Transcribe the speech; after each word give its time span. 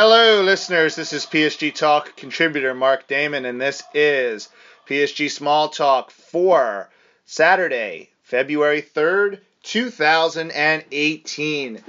Hello, 0.00 0.44
listeners. 0.44 0.94
This 0.94 1.12
is 1.12 1.26
PSG 1.26 1.74
Talk 1.74 2.14
contributor 2.14 2.72
Mark 2.72 3.08
Damon, 3.08 3.44
and 3.44 3.60
this 3.60 3.82
is 3.92 4.48
PSG 4.88 5.28
Small 5.28 5.70
Talk 5.70 6.12
for 6.12 6.88
Saturday, 7.24 8.10
February 8.22 8.80
3rd, 8.80 9.40
2018. 9.64 11.82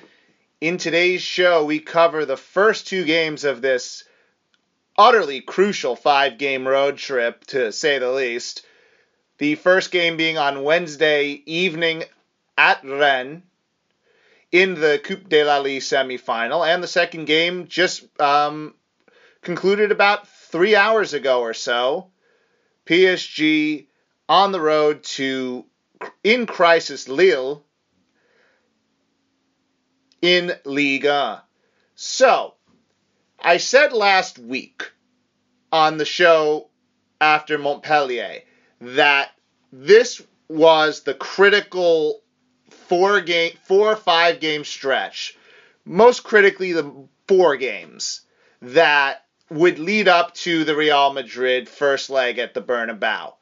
In 0.59 0.77
today's 0.80 1.22
show, 1.22 1.66
we 1.66 1.80
cover 1.80 2.26
the 2.26 2.35
first 2.35 2.88
two 2.88 3.05
games 3.05 3.44
of 3.44 3.62
this 3.62 4.04
utterly 4.98 5.41
crucial 5.41 5.96
five 5.96 6.40
game 6.40 6.68
road 6.68 6.98
trip, 6.98 7.46
to 7.46 7.71
say 7.71 7.99
the 7.99 8.12
least. 8.12 8.66
The 9.38 9.54
first 9.54 9.91
game 9.91 10.18
being 10.18 10.40
on 10.40 10.63
Wednesday 10.63 11.44
evening 11.46 12.05
at 12.57 12.84
Rennes 12.84 13.44
in 14.52 14.76
the 14.76 14.99
Coupe 15.03 15.30
de 15.30 15.44
la 15.44 15.59
Ligue 15.59 15.81
semifinal, 15.81 16.67
and 16.67 16.84
the 16.84 16.88
second 16.88 17.26
game 17.26 17.67
just 17.67 18.03
um, 18.20 18.73
concluded 19.41 19.91
about 19.91 20.27
three 20.27 20.76
hours 20.76 21.13
ago 21.13 21.41
or 21.41 21.53
so. 21.53 22.12
PSG 22.85 23.88
on 24.27 24.52
the 24.52 24.62
road 24.62 25.04
to 25.04 25.66
in 26.23 26.45
crisis 26.45 27.07
Lille 27.07 27.63
in 30.21 30.54
Liga. 30.65 31.43
So, 31.96 32.55
I 33.40 33.57
said 33.57 33.93
last 33.93 34.40
week 34.40 34.91
on 35.71 35.98
the 35.98 36.05
show 36.05 36.70
after 37.21 37.57
Montpellier 37.57 38.41
that 38.81 39.31
this 39.71 40.21
was 40.48 41.04
the 41.04 41.13
critical 41.13 42.21
four 42.90 43.21
game 43.21 43.54
four 43.63 43.93
or 43.93 43.95
five 43.95 44.40
game 44.40 44.65
stretch 44.65 45.37
most 45.85 46.23
critically 46.23 46.73
the 46.73 46.91
four 47.27 47.55
games 47.55 48.21
that 48.62 49.26
would 49.49 49.79
lead 49.79 50.07
up 50.07 50.34
to 50.35 50.63
the 50.63 50.76
Real 50.76 51.13
Madrid 51.13 51.68
first 51.68 52.09
leg 52.09 52.37
at 52.37 52.54
the 52.54 52.62
Bernabeu. 52.62 53.34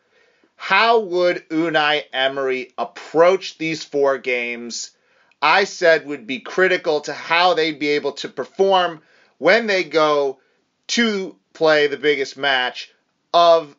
How 0.55 0.99
would 0.99 1.47
Unai 1.49 2.03
Emery 2.13 2.73
approach 2.77 3.57
these 3.57 3.83
four 3.83 4.17
games? 4.17 4.91
I 5.41 5.65
said 5.65 6.07
would 6.07 6.25
be 6.25 6.39
critical 6.39 7.01
to 7.01 7.13
how 7.13 7.53
they'd 7.53 7.79
be 7.79 7.89
able 7.89 8.13
to 8.13 8.29
perform 8.29 9.01
when 9.37 9.67
they 9.67 9.83
go 9.83 10.39
to 10.87 11.35
play 11.53 11.87
the 11.87 11.97
biggest 11.97 12.37
match 12.37 12.91
of 13.33 13.75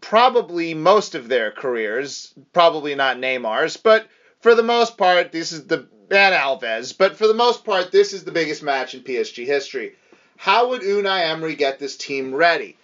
probably 0.00 0.74
most 0.74 1.14
of 1.14 1.28
their 1.28 1.50
careers, 1.50 2.34
probably 2.52 2.94
not 2.94 3.16
Neymar's, 3.16 3.76
but 3.76 4.06
for 4.40 4.54
the 4.54 4.62
most 4.62 4.96
part, 4.96 5.32
this 5.32 5.52
is 5.52 5.66
the 5.66 5.88
and 6.10 6.34
Alves, 6.34 6.96
but 6.96 7.16
for 7.16 7.26
the 7.26 7.34
most 7.34 7.64
part, 7.64 7.92
this 7.92 8.12
is 8.12 8.24
the 8.24 8.32
biggest 8.32 8.62
match 8.62 8.94
in 8.94 9.02
PSG 9.02 9.44
history. 9.44 9.94
How 10.38 10.70
would 10.70 10.82
Unai 10.82 11.28
Emery 11.28 11.54
get 11.54 11.78
this 11.78 11.96
team 11.96 12.34
ready? 12.34 12.78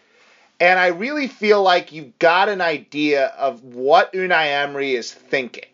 And 0.61 0.79
I 0.79 0.89
really 0.89 1.27
feel 1.27 1.63
like 1.63 1.93
you've 1.93 2.19
got 2.19 2.49
an 2.49 2.61
idea 2.61 3.27
of 3.27 3.65
what 3.65 4.13
Unai 4.13 4.49
Emery 4.49 4.95
is 4.95 5.13
thinking. 5.13 5.65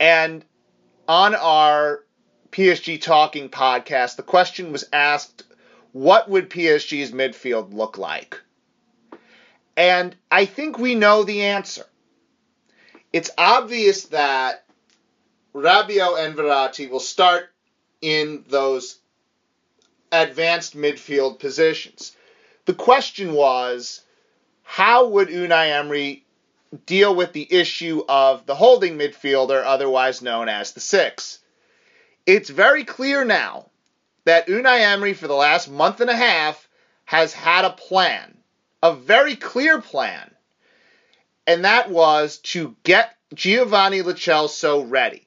And 0.00 0.44
on 1.06 1.34
our 1.34 2.04
PSG 2.50 3.00
Talking 3.00 3.48
podcast, 3.48 4.16
the 4.16 4.22
question 4.22 4.72
was 4.72 4.88
asked 4.92 5.44
what 5.92 6.28
would 6.28 6.50
PSG's 6.50 7.12
midfield 7.12 7.72
look 7.72 7.98
like? 7.98 8.40
And 9.76 10.14
I 10.30 10.44
think 10.44 10.78
we 10.78 10.94
know 10.94 11.24
the 11.24 11.42
answer. 11.42 11.86
It's 13.12 13.30
obvious 13.38 14.04
that 14.06 14.64
Rabiot 15.54 16.24
and 16.24 16.36
Verratti 16.36 16.90
will 16.90 17.00
start 17.00 17.50
in 18.00 18.44
those 18.48 18.98
advanced 20.12 20.76
midfield 20.76 21.38
positions. 21.38 22.14
The 22.66 22.74
question 22.74 23.32
was 23.32 24.02
how 24.62 25.08
would 25.08 25.28
Unai 25.28 25.70
Emery 25.70 26.24
deal 26.84 27.14
with 27.14 27.32
the 27.32 27.50
issue 27.50 28.04
of 28.08 28.44
the 28.44 28.54
holding 28.54 28.98
midfielder, 28.98 29.62
otherwise 29.64 30.20
known 30.20 30.50
as 30.50 30.72
the 30.72 30.80
six? 30.80 31.38
It's 32.26 32.50
very 32.50 32.84
clear 32.84 33.24
now 33.24 33.70
that 34.24 34.48
Unai 34.48 34.80
Emery, 34.80 35.14
for 35.14 35.26
the 35.26 35.34
last 35.34 35.70
month 35.70 36.02
and 36.02 36.10
a 36.10 36.16
half, 36.16 36.68
has 37.06 37.32
had 37.32 37.64
a 37.64 37.70
plan, 37.70 38.36
a 38.82 38.94
very 38.94 39.34
clear 39.34 39.80
plan, 39.80 40.30
and 41.48 41.64
that 41.64 41.90
was 41.90 42.36
to 42.38 42.76
get 42.82 43.16
Giovanni 43.34 44.02
Lo 44.02 44.12
Celso 44.12 44.84
ready. 44.88 45.26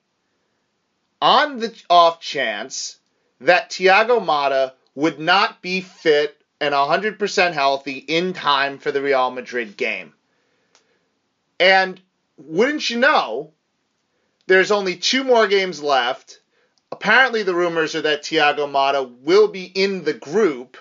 On 1.19 1.59
the 1.59 1.73
off 1.89 2.21
chance 2.21 2.99
that 3.39 3.71
Thiago 3.71 4.23
Motta 4.23 4.73
would 4.93 5.19
not 5.19 5.63
be 5.63 5.81
fit 5.81 6.39
and 6.59 6.75
100% 6.75 7.53
healthy 7.53 7.97
in 7.97 8.33
time 8.33 8.77
for 8.77 8.91
the 8.91 9.01
Real 9.01 9.31
Madrid 9.31 9.75
game. 9.75 10.13
And 11.59 11.99
wouldn't 12.37 12.87
you 12.91 12.99
know, 12.99 13.53
there's 14.45 14.71
only 14.71 14.97
two 14.97 15.23
more 15.23 15.47
games 15.47 15.81
left. 15.81 16.39
Apparently, 16.91 17.41
the 17.41 17.55
rumors 17.55 17.95
are 17.95 18.03
that 18.03 18.23
Thiago 18.23 18.69
Motta 18.69 19.09
will 19.21 19.47
be 19.47 19.65
in 19.65 20.03
the 20.03 20.13
group 20.13 20.77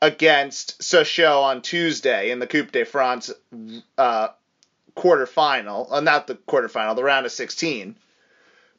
against 0.00 0.80
Sochaux 0.80 1.42
on 1.42 1.62
Tuesday 1.62 2.30
in 2.30 2.38
the 2.38 2.46
Coupe 2.46 2.70
de 2.70 2.84
France 2.84 3.32
uh, 3.98 4.28
quarterfinal. 4.96 5.88
Uh, 5.90 6.00
not 6.00 6.26
the 6.26 6.34
quarterfinal, 6.34 6.96
the 6.96 7.04
round 7.04 7.26
of 7.26 7.32
16. 7.32 7.96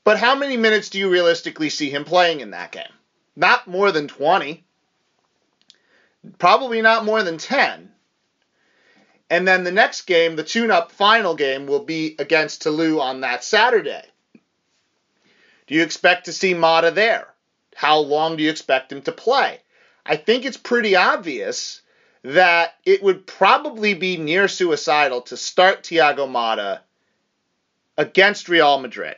But 0.03 0.17
how 0.17 0.35
many 0.35 0.57
minutes 0.57 0.89
do 0.89 0.99
you 0.99 1.09
realistically 1.09 1.69
see 1.69 1.89
him 1.89 2.05
playing 2.05 2.39
in 2.41 2.51
that 2.51 2.71
game? 2.71 2.91
Not 3.35 3.67
more 3.67 3.91
than 3.91 4.07
20 4.07 4.63
probably 6.37 6.81
not 6.81 7.05
more 7.05 7.23
than 7.23 7.37
10. 7.37 7.91
And 9.29 9.47
then 9.47 9.63
the 9.63 9.71
next 9.71 10.01
game, 10.01 10.35
the 10.35 10.43
tune 10.43 10.71
up 10.71 10.91
final 10.91 11.35
game, 11.35 11.65
will 11.65 11.83
be 11.83 12.15
against 12.19 12.61
Toulouse 12.61 12.99
on 12.99 13.21
that 13.21 13.43
Saturday. 13.43 14.03
Do 15.67 15.75
you 15.75 15.83
expect 15.83 16.25
to 16.25 16.33
see 16.33 16.53
Motta 16.53 16.93
there? 16.93 17.27
How 17.75 17.99
long 17.99 18.35
do 18.35 18.43
you 18.43 18.49
expect 18.49 18.91
him 18.91 19.01
to 19.03 19.11
play? 19.11 19.59
I 20.05 20.17
think 20.17 20.43
it's 20.43 20.57
pretty 20.57 20.95
obvious 20.95 21.81
that 22.23 22.75
it 22.85 23.01
would 23.01 23.25
probably 23.25 23.93
be 23.93 24.17
near 24.17 24.47
suicidal 24.47 25.21
to 25.21 25.37
start 25.37 25.83
Thiago 25.83 26.27
Motta 26.27 26.79
against 27.97 28.49
Real 28.49 28.79
Madrid. 28.79 29.15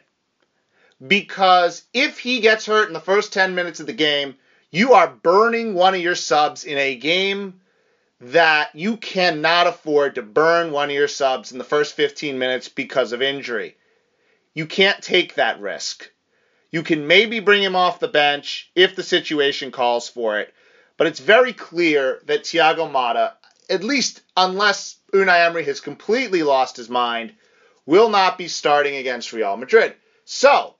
Because 1.05 1.83
if 1.93 2.19
he 2.19 2.39
gets 2.39 2.65
hurt 2.65 2.87
in 2.87 2.93
the 2.93 2.99
first 2.99 3.33
10 3.33 3.55
minutes 3.55 3.79
of 3.79 3.87
the 3.87 3.93
game, 3.93 4.35
you 4.71 4.93
are 4.93 5.07
burning 5.07 5.73
one 5.73 5.93
of 5.95 6.01
your 6.01 6.15
subs 6.15 6.63
in 6.63 6.77
a 6.77 6.95
game 6.95 7.59
that 8.21 8.73
you 8.73 8.95
cannot 8.95 9.67
afford 9.67 10.15
to 10.15 10.21
burn 10.21 10.71
one 10.71 10.89
of 10.89 10.95
your 10.95 11.09
subs 11.09 11.51
in 11.51 11.57
the 11.57 11.63
first 11.63 11.93
15 11.95 12.39
minutes 12.39 12.69
because 12.69 13.11
of 13.11 13.21
injury. 13.21 13.75
You 14.53 14.65
can't 14.65 15.01
take 15.01 15.35
that 15.35 15.59
risk. 15.59 16.09
You 16.71 16.83
can 16.83 17.05
maybe 17.05 17.39
bring 17.39 17.61
him 17.61 17.75
off 17.75 17.99
the 17.99 18.07
bench 18.07 18.71
if 18.75 18.95
the 18.95 19.03
situation 19.03 19.71
calls 19.71 20.07
for 20.07 20.39
it, 20.39 20.53
but 21.03 21.09
it's 21.09 21.19
very 21.19 21.51
clear 21.51 22.21
that 22.27 22.45
Thiago 22.45 22.89
Motta, 22.89 23.33
at 23.69 23.83
least 23.83 24.21
unless 24.37 24.95
Unai 25.11 25.45
Emery 25.45 25.65
has 25.65 25.81
completely 25.81 26.43
lost 26.43 26.77
his 26.77 26.87
mind, 26.87 27.33
will 27.85 28.07
not 28.07 28.38
be 28.38 28.47
starting 28.47 28.95
against 28.95 29.33
Real 29.33 29.57
Madrid. 29.57 29.95
So, 30.23 30.75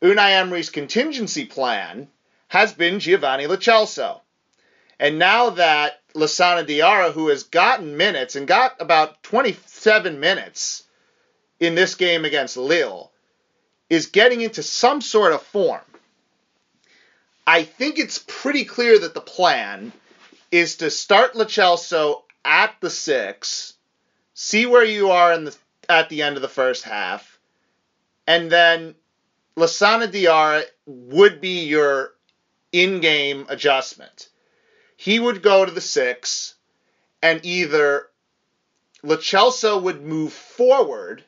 Unai 0.00 0.40
Emery's 0.40 0.70
contingency 0.70 1.44
plan 1.44 2.08
has 2.48 2.72
been 2.72 2.98
Giovanni 2.98 3.46
Lo. 3.46 4.22
And 4.98 5.18
now 5.18 5.50
that 5.50 6.00
Lassana 6.14 6.66
Diarra, 6.66 7.12
who 7.12 7.28
has 7.28 7.42
gotten 7.42 7.98
minutes 7.98 8.34
and 8.34 8.48
got 8.48 8.80
about 8.80 9.22
27 9.24 10.18
minutes 10.18 10.84
in 11.60 11.74
this 11.74 11.96
game 11.96 12.24
against 12.24 12.56
Lille, 12.56 13.12
is 13.90 14.06
getting 14.06 14.40
into 14.40 14.62
some 14.62 15.02
sort 15.02 15.34
of 15.34 15.42
form, 15.42 15.82
I 17.46 17.62
think 17.62 17.98
it's 17.98 18.24
pretty 18.26 18.64
clear 18.64 18.98
that 18.98 19.14
the 19.14 19.20
plan 19.20 19.92
is 20.50 20.76
to 20.76 20.90
start 20.90 21.36
Lo 21.36 21.44
Celso 21.44 22.22
at 22.44 22.74
the 22.80 22.90
six, 22.90 23.74
see 24.34 24.66
where 24.66 24.84
you 24.84 25.10
are 25.10 25.32
in 25.32 25.44
the 25.44 25.56
at 25.88 26.08
the 26.08 26.22
end 26.22 26.36
of 26.36 26.42
the 26.42 26.48
first 26.48 26.82
half, 26.82 27.38
and 28.26 28.50
then 28.50 28.96
Lassana 29.56 30.08
Diarra 30.10 30.64
would 30.86 31.40
be 31.40 31.64
your 31.64 32.14
in 32.72 33.00
game 33.00 33.46
adjustment. 33.48 34.28
He 34.96 35.20
would 35.20 35.42
go 35.42 35.64
to 35.64 35.70
the 35.70 35.80
six, 35.80 36.54
and 37.22 37.40
either 37.44 38.08
Lo 39.02 39.16
Celso 39.16 39.80
would 39.80 40.02
move 40.02 40.32
forward 40.32 41.24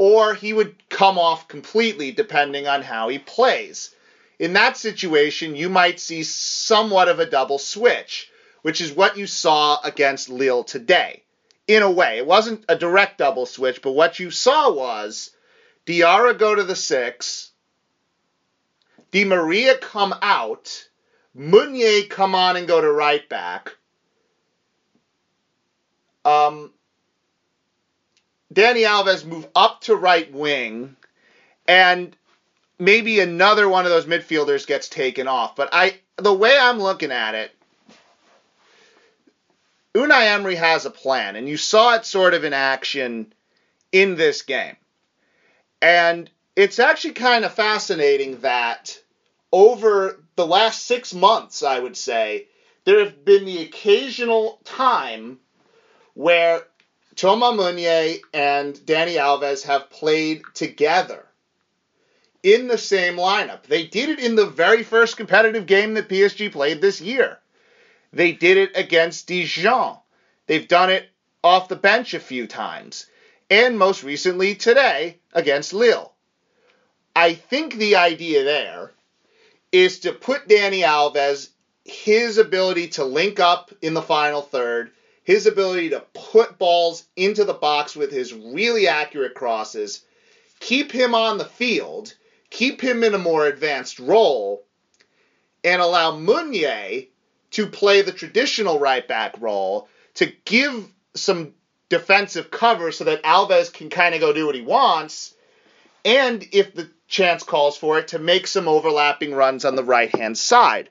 or 0.00 0.32
he 0.32 0.50
would 0.54 0.88
come 0.88 1.18
off 1.18 1.46
completely 1.46 2.10
depending 2.10 2.66
on 2.66 2.80
how 2.80 3.10
he 3.10 3.18
plays. 3.18 3.94
In 4.38 4.54
that 4.54 4.78
situation, 4.78 5.54
you 5.54 5.68
might 5.68 6.00
see 6.00 6.22
somewhat 6.22 7.10
of 7.10 7.18
a 7.18 7.28
double 7.28 7.58
switch, 7.58 8.30
which 8.62 8.80
is 8.80 8.90
what 8.92 9.18
you 9.18 9.26
saw 9.26 9.78
against 9.84 10.30
Lille 10.30 10.64
today. 10.64 11.22
In 11.68 11.82
a 11.82 11.90
way, 11.90 12.16
it 12.16 12.24
wasn't 12.24 12.64
a 12.66 12.78
direct 12.78 13.18
double 13.18 13.44
switch, 13.44 13.82
but 13.82 13.92
what 13.92 14.18
you 14.18 14.30
saw 14.30 14.72
was 14.72 15.32
Diarra 15.84 16.32
go 16.32 16.54
to 16.54 16.64
the 16.64 16.76
six, 16.76 17.50
Di 19.10 19.26
Maria 19.26 19.76
come 19.76 20.14
out, 20.22 20.88
Meunier 21.34 22.04
come 22.08 22.34
on 22.34 22.56
and 22.56 22.66
go 22.66 22.80
to 22.80 22.90
right 22.90 23.28
back. 23.28 23.76
Um, 26.24 26.72
Dani 28.52 28.86
Alves 28.86 29.24
move 29.24 29.46
up 29.54 29.80
to 29.82 29.94
right 29.94 30.32
wing, 30.32 30.96
and 31.68 32.16
maybe 32.78 33.20
another 33.20 33.68
one 33.68 33.84
of 33.84 33.90
those 33.90 34.06
midfielders 34.06 34.66
gets 34.66 34.88
taken 34.88 35.28
off. 35.28 35.54
But 35.54 35.68
I, 35.72 36.00
the 36.16 36.32
way 36.32 36.56
I'm 36.58 36.80
looking 36.80 37.12
at 37.12 37.34
it, 37.34 37.54
Unai 39.94 40.26
Emery 40.26 40.56
has 40.56 40.86
a 40.86 40.90
plan, 40.90 41.36
and 41.36 41.48
you 41.48 41.56
saw 41.56 41.94
it 41.94 42.04
sort 42.04 42.34
of 42.34 42.44
in 42.44 42.52
action 42.52 43.32
in 43.92 44.16
this 44.16 44.42
game. 44.42 44.76
And 45.82 46.30
it's 46.56 46.78
actually 46.78 47.14
kind 47.14 47.44
of 47.44 47.54
fascinating 47.54 48.40
that 48.40 48.98
over 49.52 50.22
the 50.36 50.46
last 50.46 50.86
six 50.86 51.12
months, 51.14 51.62
I 51.62 51.78
would 51.78 51.96
say, 51.96 52.46
there 52.84 53.00
have 53.00 53.24
been 53.24 53.44
the 53.44 53.62
occasional 53.62 54.60
time 54.64 55.38
where 56.14 56.62
Thomas 57.20 57.54
Meunier 57.54 58.18
and 58.32 58.74
Dani 58.74 59.16
Alves 59.16 59.64
have 59.64 59.90
played 59.90 60.40
together 60.54 61.26
in 62.42 62.66
the 62.66 62.78
same 62.78 63.16
lineup. 63.16 63.64
They 63.64 63.84
did 63.84 64.08
it 64.08 64.20
in 64.20 64.36
the 64.36 64.46
very 64.46 64.82
first 64.82 65.18
competitive 65.18 65.66
game 65.66 65.92
that 65.94 66.08
PSG 66.08 66.50
played 66.50 66.80
this 66.80 66.98
year. 66.98 67.38
They 68.10 68.32
did 68.32 68.56
it 68.56 68.70
against 68.74 69.26
Dijon. 69.26 69.98
They've 70.46 70.66
done 70.66 70.88
it 70.88 71.10
off 71.44 71.68
the 71.68 71.76
bench 71.76 72.14
a 72.14 72.20
few 72.20 72.46
times. 72.46 73.04
And 73.50 73.78
most 73.78 74.02
recently 74.02 74.54
today 74.54 75.18
against 75.34 75.74
Lille. 75.74 76.14
I 77.14 77.34
think 77.34 77.74
the 77.74 77.96
idea 77.96 78.44
there 78.44 78.92
is 79.72 80.00
to 80.00 80.12
put 80.12 80.48
Dani 80.48 80.84
Alves, 80.84 81.50
his 81.84 82.38
ability 82.38 82.88
to 82.88 83.04
link 83.04 83.40
up 83.40 83.72
in 83.82 83.92
the 83.92 84.00
final 84.00 84.40
third, 84.40 84.92
his 85.30 85.46
ability 85.46 85.90
to 85.90 86.00
put 86.12 86.58
balls 86.58 87.04
into 87.14 87.44
the 87.44 87.54
box 87.54 87.94
with 87.94 88.10
his 88.10 88.34
really 88.34 88.88
accurate 88.88 89.32
crosses, 89.32 90.04
keep 90.58 90.90
him 90.90 91.14
on 91.14 91.38
the 91.38 91.44
field, 91.44 92.12
keep 92.50 92.80
him 92.80 93.04
in 93.04 93.14
a 93.14 93.18
more 93.18 93.46
advanced 93.46 94.00
role, 94.00 94.64
and 95.62 95.80
allow 95.80 96.16
Meunier 96.16 97.04
to 97.52 97.66
play 97.68 98.02
the 98.02 98.10
traditional 98.10 98.80
right 98.80 99.06
back 99.06 99.40
role 99.40 99.88
to 100.14 100.26
give 100.44 100.88
some 101.14 101.54
defensive 101.88 102.50
cover 102.50 102.90
so 102.90 103.04
that 103.04 103.22
Alves 103.22 103.72
can 103.72 103.88
kind 103.88 104.16
of 104.16 104.20
go 104.20 104.32
do 104.32 104.46
what 104.46 104.56
he 104.56 104.62
wants, 104.62 105.32
and 106.04 106.44
if 106.50 106.74
the 106.74 106.90
chance 107.06 107.44
calls 107.44 107.76
for 107.76 108.00
it, 108.00 108.08
to 108.08 108.18
make 108.18 108.48
some 108.48 108.66
overlapping 108.66 109.32
runs 109.32 109.64
on 109.64 109.76
the 109.76 109.84
right 109.84 110.12
hand 110.12 110.36
side. 110.36 110.90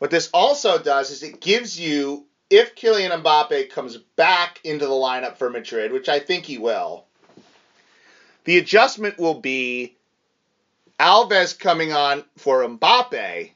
What 0.00 0.10
this 0.10 0.30
also 0.32 0.78
does 0.78 1.10
is 1.10 1.22
it 1.22 1.42
gives 1.42 1.78
you, 1.78 2.24
if 2.48 2.74
Kylian 2.74 3.22
Mbappe 3.22 3.68
comes 3.68 3.98
back 3.98 4.58
into 4.64 4.86
the 4.86 4.92
lineup 4.92 5.36
for 5.36 5.50
Madrid, 5.50 5.92
which 5.92 6.08
I 6.08 6.20
think 6.20 6.46
he 6.46 6.56
will, 6.56 7.04
the 8.44 8.56
adjustment 8.56 9.18
will 9.18 9.38
be 9.38 9.98
Alves 10.98 11.58
coming 11.58 11.92
on 11.92 12.24
for 12.38 12.66
Mbappe, 12.66 13.50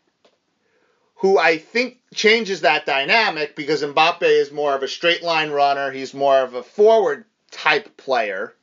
who 1.14 1.38
I 1.38 1.56
think 1.56 2.00
changes 2.12 2.60
that 2.60 2.84
dynamic 2.84 3.56
because 3.56 3.82
Mbappe 3.82 4.20
is 4.20 4.52
more 4.52 4.74
of 4.74 4.82
a 4.82 4.88
straight 4.88 5.22
line 5.22 5.48
runner, 5.48 5.92
he's 5.92 6.12
more 6.12 6.42
of 6.42 6.52
a 6.52 6.62
forward 6.62 7.24
type 7.52 7.96
player. 7.96 8.54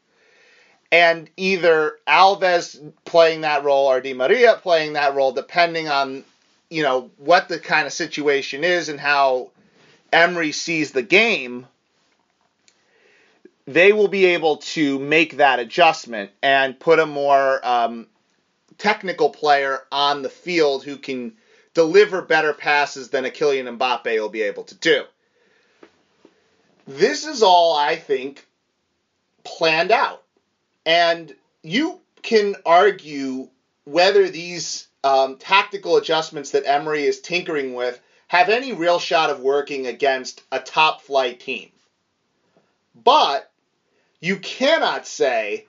And 0.91 1.31
either 1.35 1.97
Alves 2.07 2.93
playing 3.05 3.41
that 3.41 3.63
role 3.63 3.87
or 3.87 4.01
Di 4.01 4.13
Maria 4.13 4.59
playing 4.61 4.93
that 4.93 5.15
role, 5.15 5.31
depending 5.31 5.87
on 5.87 6.25
you 6.71 6.83
know, 6.83 7.11
what 7.17 7.49
the 7.49 7.59
kind 7.59 7.85
of 7.85 7.93
situation 7.93 8.63
is 8.63 8.87
and 8.87 8.99
how 8.99 9.51
Emery 10.11 10.53
sees 10.53 10.91
the 10.91 11.01
game, 11.01 11.67
they 13.65 13.91
will 13.91 14.07
be 14.07 14.25
able 14.25 14.57
to 14.57 14.97
make 14.97 15.37
that 15.37 15.59
adjustment 15.59 16.31
and 16.41 16.79
put 16.79 16.97
a 16.97 17.05
more 17.05 17.59
um, 17.63 18.07
technical 18.77 19.29
player 19.29 19.79
on 19.91 20.21
the 20.21 20.29
field 20.29 20.85
who 20.85 20.97
can 20.97 21.33
deliver 21.73 22.21
better 22.21 22.53
passes 22.53 23.09
than 23.09 23.25
a 23.25 23.29
Kylian 23.29 23.77
Mbappe 23.77 24.19
will 24.19 24.29
be 24.29 24.43
able 24.43 24.63
to 24.63 24.75
do. 24.75 25.03
This 26.87 27.25
is 27.25 27.43
all, 27.43 27.75
I 27.75 27.97
think, 27.97 28.47
planned 29.43 29.91
out. 29.91 30.23
And 30.85 31.35
you 31.63 31.99
can 32.21 32.55
argue 32.65 33.49
whether 33.83 34.29
these 34.29 34.87
um, 35.03 35.37
tactical 35.37 35.97
adjustments 35.97 36.51
that 36.51 36.67
Emery 36.67 37.03
is 37.03 37.21
tinkering 37.21 37.73
with 37.73 37.99
have 38.27 38.49
any 38.49 38.73
real 38.73 38.99
shot 38.99 39.29
of 39.29 39.41
working 39.41 39.87
against 39.87 40.41
a 40.51 40.59
top 40.59 41.01
flight 41.01 41.39
team. 41.39 41.69
But 42.95 43.51
you 44.19 44.37
cannot 44.37 45.07
say 45.07 45.65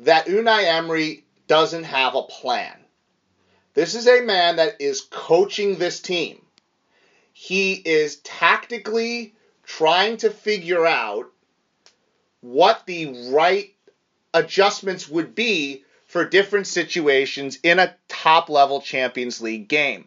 that 0.00 0.26
Unai 0.26 0.64
Emery 0.64 1.24
doesn't 1.46 1.84
have 1.84 2.14
a 2.14 2.22
plan. 2.22 2.76
This 3.74 3.94
is 3.94 4.08
a 4.08 4.22
man 4.22 4.56
that 4.56 4.80
is 4.80 5.02
coaching 5.02 5.76
this 5.78 6.00
team. 6.00 6.44
He 7.32 7.74
is 7.74 8.16
tactically 8.16 9.34
trying 9.62 10.16
to 10.18 10.30
figure 10.30 10.86
out 10.86 11.26
what 12.40 12.86
the 12.86 13.30
right 13.30 13.72
adjustments 14.34 15.08
would 15.08 15.34
be 15.34 15.84
for 16.06 16.24
different 16.24 16.66
situations 16.66 17.58
in 17.62 17.78
a 17.78 17.94
top 18.20 18.50
level 18.50 18.82
Champions 18.82 19.40
League 19.40 19.66
game. 19.66 20.06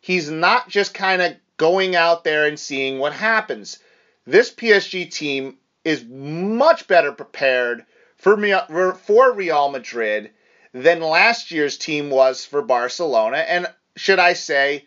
He's 0.00 0.30
not 0.30 0.68
just 0.68 0.94
kind 0.94 1.20
of 1.20 1.34
going 1.56 1.96
out 1.96 2.22
there 2.22 2.46
and 2.46 2.58
seeing 2.58 3.00
what 3.00 3.12
happens. 3.12 3.80
This 4.24 4.52
PSG 4.52 5.10
team 5.10 5.56
is 5.84 6.04
much 6.04 6.86
better 6.86 7.10
prepared 7.10 7.84
for 8.16 8.94
for 8.94 9.32
Real 9.32 9.68
Madrid 9.68 10.30
than 10.72 11.00
last 11.00 11.50
year's 11.50 11.76
team 11.76 12.08
was 12.08 12.44
for 12.44 12.62
Barcelona 12.62 13.38
and 13.38 13.66
should 13.96 14.20
I 14.20 14.34
say 14.34 14.86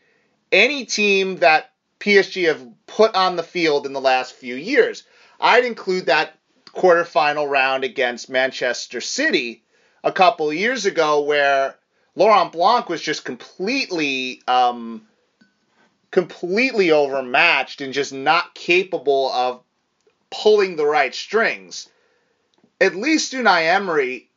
any 0.49 0.85
team 0.85 1.37
that 1.37 1.71
PSG 1.99 2.47
have 2.47 2.65
put 2.87 3.13
on 3.13 3.35
the 3.35 3.43
field 3.43 3.85
in 3.85 3.91
the 3.91 3.99
last 3.99 4.35
few 4.35 4.55
years. 4.55 5.03
I'd 5.37 5.65
include 5.65 6.05
that 6.05 6.39
quarterfinal 6.67 7.49
round 7.49 7.83
against 7.83 8.29
Manchester 8.29 9.01
City 9.01 9.63
a 10.03 10.13
couple 10.13 10.53
years 10.53 10.85
ago 10.85 11.23
where 11.23 11.75
Laurent 12.15 12.51
Blanc 12.51 12.89
was 12.89 13.01
just 13.01 13.25
completely 13.25 14.41
um, 14.47 15.07
completely 16.11 16.91
overmatched 16.91 17.81
and 17.81 17.91
just 17.91 18.13
not 18.13 18.53
capable 18.53 19.31
of 19.31 19.61
pulling 20.29 20.75
the 20.75 20.85
right 20.85 21.13
strings. 21.13 21.89
At 22.79 22.95
least 22.95 23.33
Unai 23.33 23.73
Emery, 23.73 24.29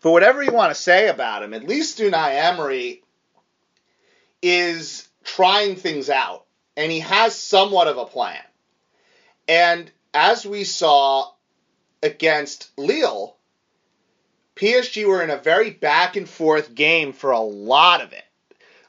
for 0.00 0.12
whatever 0.12 0.42
you 0.42 0.52
want 0.52 0.74
to 0.74 0.80
say 0.80 1.08
about 1.08 1.42
him, 1.42 1.54
at 1.54 1.64
least 1.64 1.98
Unai 1.98 2.34
Emery 2.34 3.02
is 4.42 5.06
trying 5.22 5.76
things 5.76 6.10
out 6.10 6.44
and 6.76 6.90
he 6.90 7.00
has 7.00 7.36
somewhat 7.36 7.88
of 7.88 7.98
a 7.98 8.06
plan. 8.06 8.42
And 9.46 9.90
as 10.14 10.44
we 10.44 10.64
saw 10.64 11.30
against 12.02 12.70
Lille, 12.76 13.36
PSG 14.60 15.06
were 15.06 15.22
in 15.22 15.30
a 15.30 15.38
very 15.38 15.70
back 15.70 16.16
and 16.16 16.28
forth 16.28 16.74
game 16.74 17.14
for 17.14 17.30
a 17.30 17.40
lot 17.40 18.02
of 18.02 18.12
it. 18.12 18.24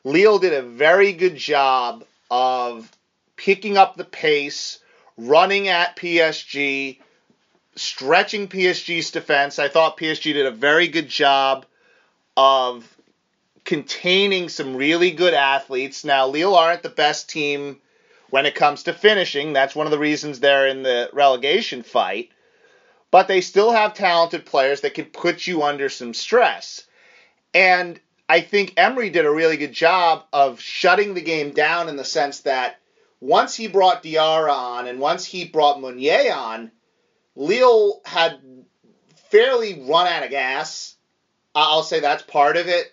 Lille 0.04 0.38
did 0.38 0.54
a 0.54 0.62
very 0.62 1.14
good 1.14 1.38
job 1.38 2.04
of 2.30 2.92
picking 3.38 3.78
up 3.78 3.96
the 3.96 4.04
pace, 4.04 4.80
running 5.16 5.70
at 5.70 5.96
PSG, 5.96 7.00
stretching 7.78 8.50
PSG's 8.50 9.12
defense. 9.12 9.60
I 9.60 9.70
thought 9.70 9.98
PSG 9.98 10.34
did 10.34 10.46
a 10.46 10.52
very 10.52 10.90
good 10.90 11.08
job 11.08 11.66
of 12.36 12.86
containing 13.64 14.50
some 14.50 14.76
really 14.76 15.12
good 15.12 15.34
athletes. 15.34 16.04
Now, 16.04 16.28
Lille 16.28 16.56
aren't 16.56 16.84
the 16.84 16.90
best 16.90 17.30
team 17.30 17.80
when 18.30 18.46
it 18.46 18.56
comes 18.56 18.84
to 18.84 18.94
finishing. 18.94 19.54
That's 19.54 19.76
one 19.76 19.88
of 19.88 19.92
the 19.92 20.00
reasons 20.00 20.42
they're 20.42 20.68
in 20.68 20.84
the 20.84 21.10
relegation 21.14 21.82
fight 21.82 22.30
but 23.12 23.28
they 23.28 23.42
still 23.42 23.72
have 23.72 23.94
talented 23.94 24.46
players 24.46 24.82
that 24.82 24.94
can 24.94 25.06
put 25.06 25.46
you 25.46 25.64
under 25.64 25.90
some 25.90 26.14
stress. 26.14 26.86
And 27.54 28.00
I 28.28 28.40
think 28.40 28.74
Emery 28.78 29.10
did 29.10 29.26
a 29.26 29.32
really 29.32 29.58
good 29.58 29.74
job 29.74 30.24
of 30.32 30.62
shutting 30.62 31.14
the 31.14 31.22
game 31.22 31.52
down 31.52 31.90
in 31.90 31.98
the 31.98 32.06
sense 32.06 32.40
that 32.42 32.80
once 33.20 33.54
he 33.54 33.68
brought 33.68 34.04
Diarra 34.04 34.52
on 34.52 34.88
and 34.88 35.00
once 35.00 35.26
he 35.26 35.46
brought 35.46 35.82
Meunier 35.82 36.34
on, 36.34 36.72
Lille 37.36 38.02
had 38.06 38.40
fairly 39.30 39.84
run 39.88 40.08
out 40.08 40.24
of 40.24 40.30
gas. 40.30 40.96
I'll 41.54 41.84
say 41.84 42.00
that's 42.00 42.24
part 42.24 42.56
of 42.56 42.68
it. 42.68 42.88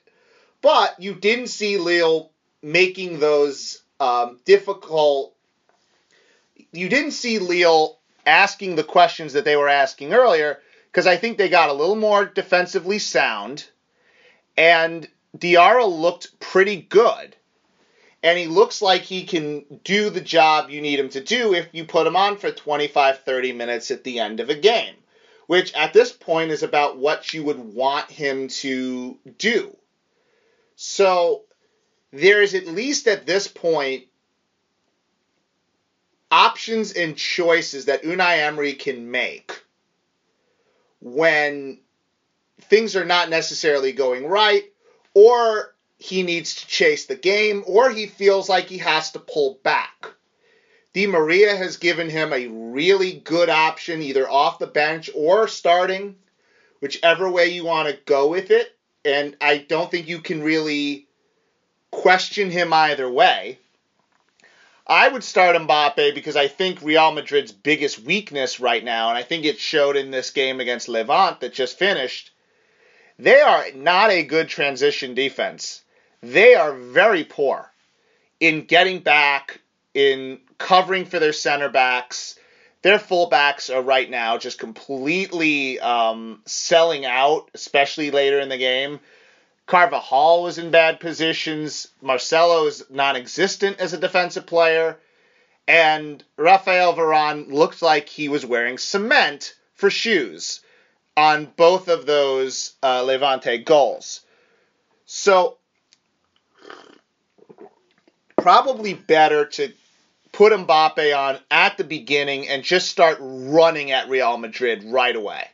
But 0.61 1.01
you 1.01 1.15
didn't 1.15 1.47
see 1.47 1.79
Lille 1.79 2.33
making 2.61 3.21
those 3.21 3.83
um, 4.01 4.41
difficult. 4.45 5.35
You 6.73 6.89
didn't 6.89 7.13
see 7.13 7.39
Lille 7.39 7.98
asking 8.27 8.77
the 8.77 8.85
questions 8.85 9.33
that 9.33 9.45
they 9.45 9.57
were 9.57 9.69
asking 9.69 10.13
earlier, 10.13 10.61
because 10.91 11.07
I 11.07 11.17
think 11.17 11.39
they 11.39 11.49
got 11.49 11.71
a 11.71 11.75
little 11.75 11.97
more 11.97 12.25
defensively 12.25 12.99
sound, 12.99 13.69
and 14.57 15.09
Diarra 15.37 15.87
looked 15.87 16.41
pretty 16.41 16.77
good. 16.77 17.37
And 18.23 18.37
he 18.37 18.47
looks 18.47 18.83
like 18.83 19.03
he 19.03 19.25
can 19.25 19.81
do 19.85 20.11
the 20.11 20.21
job 20.21 20.71
you 20.71 20.81
need 20.81 20.99
him 20.99 21.09
to 21.11 21.21
do 21.21 21.55
if 21.55 21.69
you 21.73 21.85
put 21.85 22.07
him 22.07 22.17
on 22.17 22.37
for 22.37 22.51
25, 22.51 23.21
30 23.21 23.53
minutes 23.53 23.93
at 23.93 24.03
the 24.03 24.19
end 24.19 24.41
of 24.41 24.51
a 24.51 24.57
game, 24.57 24.97
which 25.47 25.73
at 25.75 25.93
this 25.93 26.11
point 26.11 26.51
is 26.51 26.65
about 26.65 26.99
what 26.99 27.33
you 27.33 27.45
would 27.45 27.61
want 27.61 28.11
him 28.11 28.49
to 28.49 29.17
do. 29.39 29.77
So 30.75 31.45
there 32.13 32.43
is 32.43 32.55
at 32.55 32.67
least 32.67 33.07
at 33.07 33.25
this 33.25 33.47
point 33.47 34.07
options 36.31 36.93
and 36.93 37.17
choices 37.17 37.87
that 37.87 38.03
Unai 38.03 38.39
Emery 38.39 38.75
can 38.75 39.11
make 39.11 39.63
when 41.01 41.79
things 42.63 42.97
are 42.97 43.05
not 43.05 43.31
necessarily 43.31 43.93
going 43.93 44.27
right, 44.27 44.65
or 45.15 45.75
he 45.99 46.23
needs 46.23 46.57
to 46.57 46.67
chase 46.67 47.07
the 47.07 47.17
game, 47.17 47.65
or 47.67 47.91
he 47.91 48.07
feels 48.07 48.49
like 48.49 48.67
he 48.67 48.79
has 48.79 49.13
to 49.13 49.19
pull 49.19 49.59
back. 49.63 50.07
Di 50.93 51.07
Maria 51.07 51.57
has 51.57 51.77
given 51.77 52.09
him 52.09 52.33
a 52.33 52.49
really 52.49 53.13
good 53.13 53.49
option, 53.49 54.03
either 54.03 54.29
off 54.29 54.59
the 54.59 54.67
bench 54.67 55.11
or 55.15 55.47
starting, 55.47 56.17
whichever 56.81 57.31
way 57.31 57.49
you 57.49 57.65
want 57.65 57.89
to 57.89 57.99
go 58.07 58.29
with 58.29 58.51
it. 58.51 58.77
And 59.05 59.37
I 59.41 59.59
don't 59.59 59.91
think 59.91 60.09
you 60.09 60.21
can 60.21 60.43
really 60.43 61.07
question 61.91 62.51
him 62.51 62.73
either 62.73 63.11
way. 63.11 63.59
I 64.89 65.09
would 65.09 65.23
start 65.23 65.55
Mbappe 65.55 66.15
because 66.15 66.37
I 66.37 66.49
think 66.49 66.81
Real 66.81 67.13
Madrid's 67.13 67.53
biggest 67.53 67.99
weakness 67.99 68.59
right 68.59 68.83
now, 68.83 69.11
and 69.11 69.19
I 69.19 69.23
think 69.23 69.45
it 69.45 69.59
showed 69.59 69.97
in 69.97 70.11
this 70.11 70.31
game 70.31 70.61
against 70.61 70.89
Levante 70.89 71.41
that 71.41 71.53
just 71.53 71.79
finished, 71.79 72.31
they 73.19 73.41
are 73.41 73.67
not 73.75 74.11
a 74.11 74.23
good 74.23 74.49
transition 74.49 75.15
defense. 75.15 75.83
They 76.23 76.55
are 76.55 76.73
very 76.73 77.25
poor 77.25 77.71
in 78.41 78.65
getting 78.65 79.01
back, 79.01 79.61
in 79.93 80.41
covering 80.57 81.05
for 81.05 81.19
their 81.19 81.35
center 81.35 81.69
backs. 81.69 82.39
Their 82.81 82.99
fullbacks 82.99 83.75
are 83.75 83.83
right 83.83 84.09
now 84.09 84.39
just 84.39 84.59
completely 84.59 85.81
um, 85.81 86.41
selling 86.47 87.05
out, 87.05 87.51
especially 87.53 88.11
later 88.11 88.41
in 88.41 88.49
the 88.49 88.57
game. 88.57 89.01
Carvajal 89.69 90.43
was 90.43 90.57
in 90.57 90.71
bad 90.71 90.99
positions. 90.99 91.89
Marcelo 92.01 92.67
is 92.67 92.85
non 92.89 93.17
existent 93.17 93.79
as 93.79 93.93
a 93.93 93.99
defensive 93.99 94.47
player. 94.47 94.97
And 95.69 96.25
Rafael 96.39 96.95
Varane 96.95 97.53
looked 97.53 97.83
like 97.83 98.09
he 98.09 98.31
was 98.31 98.47
wearing 98.47 98.79
cement 98.79 99.55
for 99.75 99.91
shoes 99.91 100.61
on 101.19 101.53
both 101.57 101.89
of 101.89 102.07
those 102.07 102.73
uh, 102.83 103.03
Levante 103.03 103.59
goals. 103.59 104.23
So, 105.05 105.59
probably 108.39 108.95
better 108.95 109.45
to 109.45 109.75
put 110.33 110.55
Mbappe 110.55 111.15
on 111.15 111.39
at 111.51 111.77
the 111.77 111.85
beginning 111.85 112.49
and 112.49 112.63
just 112.63 112.89
start 112.89 113.19
running 113.21 113.91
at 113.91 114.09
Real 114.09 114.39
Madrid 114.39 114.83
right 114.85 115.15
away. 115.15 115.47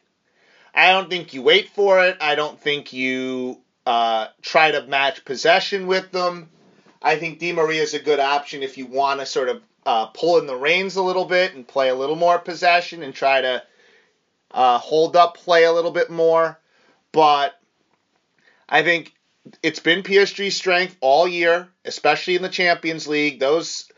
I 0.72 0.92
don't 0.92 1.10
think 1.10 1.34
you 1.34 1.42
wait 1.42 1.70
for 1.70 2.04
it. 2.04 2.18
I 2.20 2.36
don't 2.36 2.60
think 2.60 2.92
you 2.92 3.63
uh, 3.86 4.28
try 4.42 4.70
to 4.70 4.86
match 4.86 5.24
possession 5.24 5.86
with 5.86 6.10
them. 6.12 6.48
I 7.02 7.16
think 7.16 7.38
Di 7.38 7.52
Maria 7.52 7.82
is 7.82 7.94
a 7.94 7.98
good 7.98 8.20
option 8.20 8.62
if 8.62 8.78
you 8.78 8.86
want 8.86 9.20
to 9.20 9.26
sort 9.26 9.48
of 9.48 9.62
uh, 9.84 10.06
pull 10.06 10.38
in 10.38 10.46
the 10.46 10.56
reins 10.56 10.96
a 10.96 11.02
little 11.02 11.26
bit 11.26 11.54
and 11.54 11.68
play 11.68 11.90
a 11.90 11.94
little 11.94 12.16
more 12.16 12.38
possession 12.38 13.02
and 13.02 13.14
try 13.14 13.42
to 13.42 13.62
uh, 14.50 14.78
hold 14.78 15.16
up 15.16 15.36
play 15.36 15.64
a 15.64 15.72
little 15.72 15.90
bit 15.90 16.10
more. 16.10 16.58
But 17.12 17.58
I 18.68 18.82
think 18.82 19.12
it's 19.62 19.80
been 19.80 20.02
PSG's 20.02 20.56
strength 20.56 20.96
all 21.00 21.28
year, 21.28 21.68
especially 21.84 22.36
in 22.36 22.42
the 22.42 22.48
Champions 22.48 23.06
League. 23.06 23.40
Those 23.40 23.90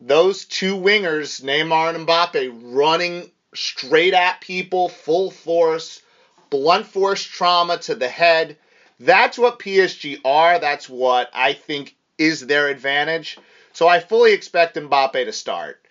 those 0.00 0.44
two 0.44 0.76
wingers, 0.76 1.42
Neymar 1.42 1.94
and 1.94 2.06
Mbappe, 2.06 2.74
running 2.74 3.30
straight 3.54 4.14
at 4.14 4.40
people, 4.40 4.88
full 4.88 5.30
force, 5.30 6.00
blunt 6.48 6.86
force 6.86 7.22
trauma 7.22 7.78
to 7.78 7.94
the 7.94 8.08
head. 8.08 8.56
That's 9.00 9.38
what 9.38 9.58
PSG 9.58 10.20
are. 10.24 10.58
That's 10.58 10.88
what 10.88 11.30
I 11.32 11.54
think 11.54 11.96
is 12.18 12.46
their 12.46 12.68
advantage. 12.68 13.38
So 13.72 13.88
I 13.88 13.98
fully 13.98 14.34
expect 14.34 14.76
Mbappe 14.76 15.24
to 15.24 15.32
start. 15.32 15.84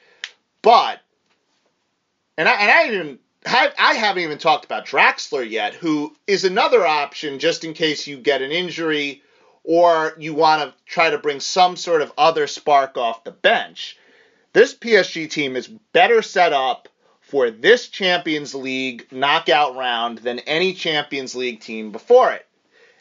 But, 0.61 0.99
and 2.37 2.47
I, 2.47 2.83
and 2.83 3.19
I 3.45 3.71
I 3.77 3.93
haven't 3.95 4.23
even 4.23 4.37
talked 4.37 4.65
about 4.65 4.85
Draxler 4.85 5.49
yet, 5.49 5.73
who 5.73 6.15
is 6.27 6.43
another 6.43 6.85
option 6.85 7.39
just 7.39 7.63
in 7.63 7.73
case 7.73 8.05
you 8.05 8.17
get 8.17 8.43
an 8.43 8.51
injury 8.51 9.23
or 9.63 10.13
you 10.19 10.33
want 10.33 10.61
to 10.61 10.73
try 10.85 11.09
to 11.09 11.17
bring 11.17 11.39
some 11.39 11.75
sort 11.77 12.01
of 12.01 12.13
other 12.17 12.47
spark 12.47 12.97
off 12.97 13.23
the 13.23 13.31
bench. 13.31 13.97
This 14.53 14.75
PSG 14.75 15.29
team 15.29 15.55
is 15.55 15.67
better 15.67 16.21
set 16.21 16.53
up 16.53 16.89
for 17.21 17.49
this 17.49 17.87
Champions 17.87 18.53
League 18.53 19.07
knockout 19.11 19.75
round 19.75 20.19
than 20.19 20.39
any 20.39 20.73
Champions 20.73 21.35
League 21.35 21.61
team 21.61 21.91
before 21.91 22.31
it. 22.31 22.45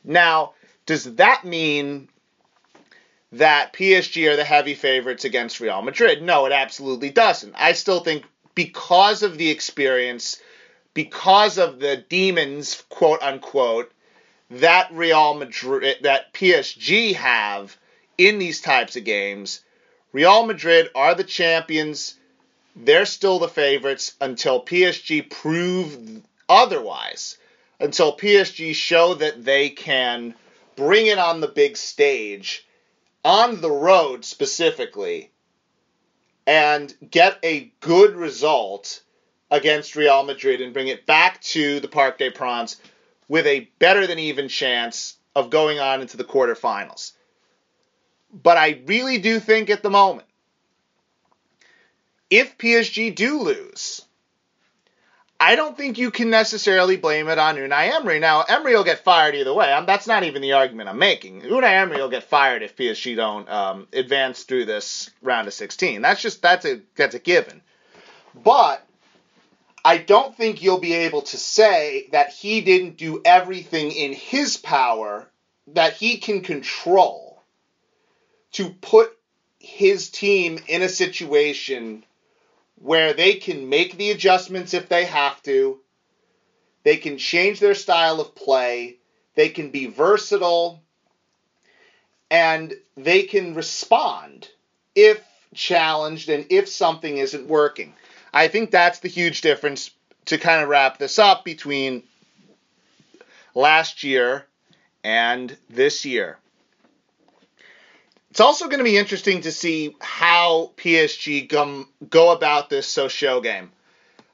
Now, 0.09 0.55
does 0.87 1.05
that 1.17 1.45
mean 1.45 2.09
that 3.31 3.75
PSG 3.75 4.27
are 4.31 4.37
the 4.37 4.45
heavy 4.45 4.75
favorites 4.75 5.27
against 5.27 5.61
Real 5.61 5.83
Madrid? 5.83 6.23
No, 6.23 6.47
it 6.47 6.53
absolutely 6.53 7.11
doesn't. 7.11 7.55
I 7.55 7.73
still 7.75 8.01
think 8.01 8.25
because 8.55 9.23
of 9.23 9.37
the 9.37 9.51
experience, 9.51 10.41
because 10.95 11.59
of 11.59 11.79
the 11.79 11.99
demons, 11.99 12.83
quote 12.89 13.23
unquote, 13.23 13.93
that 14.51 14.91
Real 14.93 15.35
Madrid, 15.35 15.99
that 16.01 16.33
PSG 16.33 17.15
have 17.15 17.77
in 18.17 18.39
these 18.39 18.63
types 18.63 18.97
of 18.97 19.05
games, 19.05 19.61
Real 20.13 20.47
Madrid 20.47 20.89
are 20.95 21.15
the 21.15 21.23
champions. 21.23 22.15
They're 22.75 23.05
still 23.05 23.39
the 23.39 23.47
favorites 23.47 24.15
until 24.23 24.65
PSG 24.65 25.29
prove 25.29 26.23
otherwise 26.49 27.37
until 27.81 28.17
PSG 28.17 28.75
show 28.75 29.15
that 29.15 29.45
they 29.45 29.71
can 29.71 30.35
bring 30.77 31.07
it 31.07 31.19
on 31.19 31.41
the 31.41 31.49
big 31.49 31.77
stage, 31.77 32.67
on 33.25 33.61
the 33.61 33.71
road 33.71 34.25
specifically, 34.25 35.31
and 36.47 36.95
get 37.11 37.39
a 37.43 37.73
good 37.81 38.17
result 38.17 39.03
against 39.51 39.97
Real 39.97 40.23
Madrid 40.23 40.61
and 40.61 40.73
bring 40.73 40.89
it 40.89 41.07
back 41.07 41.41
to 41.43 41.81
the 41.81 41.89
Parc 41.89 42.19
des 42.19 42.31
Princes 42.31 42.81
with 43.29 43.47
a 43.47 43.69
better 43.79 44.07
than 44.07 44.19
even 44.19 44.49
chance 44.49 45.17
of 45.35 45.51
going 45.51 45.79
on 45.79 46.01
into 46.01 46.17
the 46.17 46.25
quarterfinals. 46.25 47.13
But 48.33 48.57
I 48.57 48.83
really 48.87 49.19
do 49.19 49.41
think 49.41 49.71
at 49.71 49.83
the 49.83 49.91
moment, 49.91 50.27
if 52.31 52.59
PSG 52.59 53.15
do 53.15 53.41
lose, 53.41 54.03
I 55.41 55.55
don't 55.55 55.77
think 55.77 55.99
you 55.99 56.11
can 56.11 56.31
necessarily 56.31 56.97
blame 56.97 57.29
it 57.29 57.39
on 57.39 57.57
Unai 57.57 57.95
Emery. 57.95 58.19
Now, 58.19 58.43
Emery 58.43 58.75
will 58.75 58.85
get 58.85 59.05
fired 59.05 59.37
either 59.37 59.55
way. 59.55 59.73
I'm, 59.73 59.87
that's 59.87 60.09
not 60.09 60.25
even 60.25 60.43
the 60.43 60.55
argument 60.55 60.89
I'm 60.89 60.99
making. 60.99 61.43
Unai 61.43 61.81
Emery 61.81 61.99
will 61.99 62.09
get 62.09 62.25
fired 62.25 62.63
if 62.63 62.77
PSG 62.77 63.15
don't 63.15 63.49
um, 63.49 63.87
advance 63.93 64.43
through 64.43 64.65
this 64.65 65.11
round 65.23 65.47
of 65.47 65.55
16. 65.55 66.03
That's 66.03 66.21
just 66.21 66.43
that's 66.43 66.65
a 66.65 66.81
that's 66.97 67.15
a 67.15 67.21
given. 67.21 67.63
But 68.35 68.85
I 69.85 69.99
don't 69.99 70.37
think 70.37 70.61
you'll 70.61 70.81
be 70.81 70.95
able 70.95 71.23
to 71.23 71.37
say 71.37 72.09
that 72.11 72.31
he 72.31 72.61
didn't 72.61 72.97
do 72.97 73.23
everything 73.25 73.93
in 73.93 74.13
his 74.13 74.57
power 74.57 75.31
that 75.69 75.95
he 75.95 76.17
can 76.17 76.41
control 76.41 77.43
to 78.53 78.71
put 78.71 79.17
his 79.61 80.11
team 80.11 80.59
in 80.67 80.83
a 80.83 80.89
situation 80.89 82.05
where 82.81 83.13
they 83.13 83.35
can 83.35 83.69
make 83.69 83.97
the 83.97 84.11
adjustments 84.11 84.75
if 84.75 84.89
they 84.89 85.05
have 85.05 85.43
to. 85.43 85.81
They 86.85 86.97
can 86.97 87.19
change 87.19 87.61
their 87.61 87.75
style 87.75 88.21
of 88.21 88.35
play. 88.35 88.99
They 89.35 89.49
can 89.49 89.71
be 89.71 89.87
versatile. 89.87 90.83
And 92.31 92.75
they 92.97 93.23
can 93.23 93.55
respond 93.55 94.49
if 94.95 95.23
challenged 95.55 96.29
and 96.29 96.47
if 96.51 96.69
something 96.69 97.17
isn't 97.17 97.47
working. 97.47 97.95
I 98.33 98.49
think 98.49 98.71
that's 98.71 99.01
the 99.01 99.09
huge 99.09 99.41
difference 99.41 99.91
to 100.27 100.39
kind 100.39 100.63
of 100.63 100.69
wrap 100.69 100.99
this 100.99 101.19
up 101.19 101.45
between 101.45 102.03
last 103.55 104.05
year 104.05 104.47
and 105.03 105.57
this 105.71 106.05
year. 106.05 106.39
It's 108.31 108.41
also 108.41 108.67
going 108.67 108.79
to 108.79 108.85
be 108.85 108.97
interesting 108.97 109.43
to 109.43 109.53
see 109.53 109.97
how 110.01 110.73
PSG 110.77 111.49
come, 111.49 111.89
go 112.09 112.33
about 112.33 112.69
this 112.71 112.93
Sochaux 112.95 113.43
game. 113.43 113.71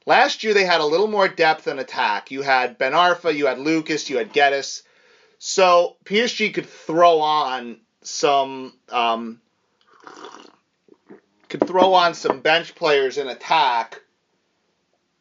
Last 0.06 0.44
year 0.44 0.52
they 0.52 0.64
had 0.64 0.80
a 0.80 0.86
little 0.86 1.06
more 1.06 1.28
depth 1.28 1.66
in 1.68 1.78
attack. 1.78 2.30
You 2.30 2.42
had 2.42 2.76
Ben 2.76 2.92
Arfa, 2.92 3.34
you 3.34 3.46
had 3.46 3.58
Lucas, 3.58 4.10
you 4.10 4.18
had 4.18 4.32
Guedes. 4.32 4.82
So 5.38 5.96
PSG 6.04 6.52
could 6.52 6.68
throw 6.68 7.20
on 7.20 7.78
some 8.02 8.74
um, 8.90 9.40
could 11.48 11.66
throw 11.66 11.94
on 11.94 12.14
some 12.14 12.40
bench 12.40 12.74
players 12.74 13.16
in 13.16 13.28
attack 13.28 14.00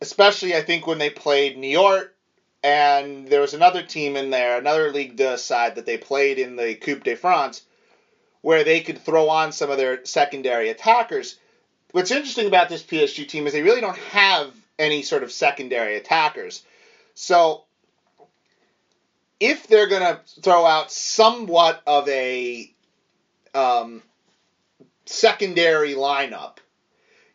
especially 0.04 0.54
I 0.54 0.62
think 0.62 0.86
when 0.86 0.98
they 0.98 1.10
played 1.10 1.58
Niort 1.58 2.10
and 2.62 3.26
there 3.30 3.40
was 3.40 3.54
another 3.54 3.82
team 3.82 4.18
in 4.18 4.32
there, 4.32 4.58
another 4.58 4.92
League 4.92 5.20
side 5.38 5.76
that 5.76 5.86
they 5.86 5.98
played 5.98 6.40
in 6.40 6.58
the 6.58 6.76
Coupe 6.76 7.06
de 7.06 7.16
France, 7.16 7.62
where 8.44 8.66
they 8.66 8.82
could 8.82 9.00
throw 9.00 9.30
on 9.30 9.54
some 9.54 9.72
of 9.72 9.78
their 9.78 10.06
secondary 10.06 10.68
attackers. 10.70 11.40
What's 11.92 12.12
interesting 12.12 12.46
about 12.46 12.68
this 12.68 12.84
PSG 12.84 13.28
team 13.28 13.48
is 13.48 13.54
they 13.54 13.64
really 13.64 13.80
don't 13.80 13.98
have 13.98 14.54
any 14.78 15.02
sort 15.02 15.24
of 15.24 15.32
secondary 15.32 15.96
attackers. 15.96 16.62
So 17.16 17.64
if 19.40 19.68
they're 19.68 19.88
going 19.88 20.02
to 20.02 20.20
throw 20.42 20.66
out 20.66 20.92
somewhat 20.92 21.82
of 21.88 22.08
a 22.10 22.70
um, 23.56 24.04
secondary 25.06 25.94
lineup, 25.94 26.58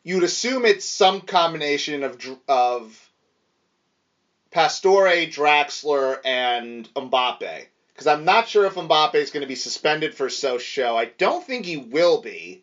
you'd 0.02 0.24
assume 0.24 0.66
it's 0.66 0.84
some 0.84 1.22
combination 1.22 2.04
of 2.04 2.22
of 2.46 3.10
Pastore, 4.50 5.26
Draxler, 5.26 6.18
and 6.22 6.86
Mbappe. 6.92 7.66
Because 7.98 8.16
I'm 8.16 8.24
not 8.24 8.46
sure 8.46 8.64
if 8.64 8.76
Mbappe 8.76 9.16
is 9.16 9.32
going 9.32 9.40
to 9.40 9.48
be 9.48 9.56
suspended 9.56 10.14
for 10.14 10.28
Sochaux. 10.28 10.94
I 10.94 11.06
don't 11.18 11.44
think 11.44 11.66
he 11.66 11.78
will 11.78 12.20
be. 12.20 12.62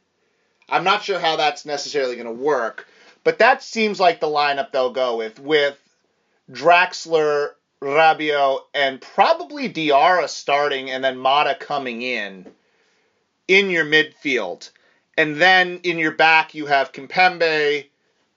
I'm 0.70 0.86
not 0.86 1.04
sure 1.04 1.20
how 1.20 1.36
that's 1.36 1.66
necessarily 1.66 2.16
going 2.16 2.26
to 2.26 2.32
work. 2.32 2.88
But 3.26 3.40
that 3.40 3.62
seems 3.62 4.00
like 4.00 4.22
the 4.22 4.28
lineup 4.28 4.72
they'll 4.72 4.94
go 4.94 5.18
with, 5.18 5.38
with 5.38 5.78
Draxler, 6.50 7.50
Rabiot, 7.82 8.62
and 8.74 9.02
probably 9.02 9.68
Diarra 9.68 10.30
starting 10.30 10.90
and 10.90 11.04
then 11.04 11.18
Motta 11.18 11.60
coming 11.60 12.02
in 12.02 12.50
in 13.50 13.70
your 13.70 13.84
midfield. 13.84 14.70
And 15.18 15.36
then 15.36 15.82
in 15.84 16.00
your 16.00 16.14
back, 16.14 16.56
you 16.56 16.66
have 16.68 16.94
Kimpembe, 16.94 17.88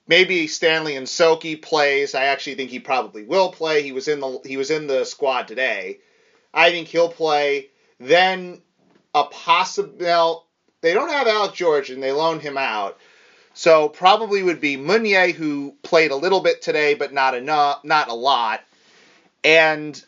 maybe 0.09 0.49
Stanley 0.49 0.95
Nsoki 0.95 1.63
plays. 1.63 2.17
I 2.17 2.25
actually 2.25 2.57
think 2.57 2.71
he 2.71 2.81
probably 2.81 3.23
will 3.23 3.53
play. 3.53 3.85
He 3.85 3.93
was 3.93 4.09
in 4.09 4.19
the 4.19 4.41
he 4.45 4.57
was 4.57 4.73
in 4.73 4.89
the 4.89 5.05
squad 5.05 5.47
today. 5.47 6.01
I 6.59 6.73
think 6.73 6.89
he'll 6.89 7.09
play. 7.09 7.69
Then 8.01 8.61
a 9.15 9.25
possible 9.25 10.47
they 10.81 10.93
don't 10.93 11.11
have 11.11 11.29
Alec 11.29 11.55
Georgen 11.55 11.95
and 11.95 12.03
they 12.03 12.13
loaned 12.13 12.43
him 12.43 12.59
out. 12.59 12.99
So 13.55 13.89
probably 13.89 14.43
would 14.43 14.61
be 14.61 14.77
Meunier 14.77 15.33
who 15.33 15.75
played 15.83 16.11
a 16.11 16.17
little 16.17 16.41
bit 16.41 16.61
today 16.61 16.95
but 16.95 17.13
not 17.13 17.35
enough 17.35 17.85
not 17.85 18.09
a 18.09 18.15
lot. 18.15 18.65
And 19.45 20.03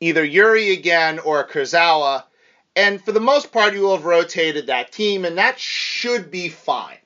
either 0.00 0.24
Yuri 0.24 0.72
again 0.72 1.20
or 1.20 1.46
Kurzawa. 1.46 2.24
And 2.74 3.00
for 3.00 3.12
the 3.12 3.20
most 3.20 3.52
part, 3.52 3.72
you 3.72 3.82
will 3.82 3.96
have 3.96 4.04
rotated 4.04 4.66
that 4.66 4.90
team, 4.90 5.24
and 5.24 5.38
that 5.38 5.60
should 5.60 6.32
be 6.32 6.48
fine. 6.48 6.98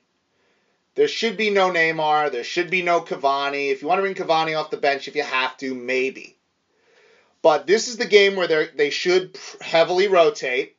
There 0.95 1.07
should 1.07 1.37
be 1.37 1.51
no 1.51 1.69
Neymar. 1.69 2.31
There 2.31 2.43
should 2.43 2.71
be 2.71 2.81
no 2.81 3.01
Cavani. 3.01 3.71
If 3.71 3.83
you 3.83 3.87
want 3.87 3.99
to 3.99 4.01
bring 4.01 4.15
Cavani 4.15 4.59
off 4.59 4.71
the 4.71 4.77
bench, 4.77 5.07
if 5.07 5.15
you 5.15 5.21
have 5.21 5.55
to, 5.57 5.75
maybe. 5.75 6.38
But 7.41 7.67
this 7.67 7.87
is 7.87 7.97
the 7.97 8.05
game 8.05 8.35
where 8.35 8.47
they 8.47 8.67
they 8.75 8.89
should 8.89 9.37
heavily 9.61 10.07
rotate. 10.07 10.75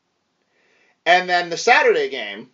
And 1.07 1.29
then 1.29 1.49
the 1.49 1.57
Saturday 1.57 2.11
game, 2.11 2.51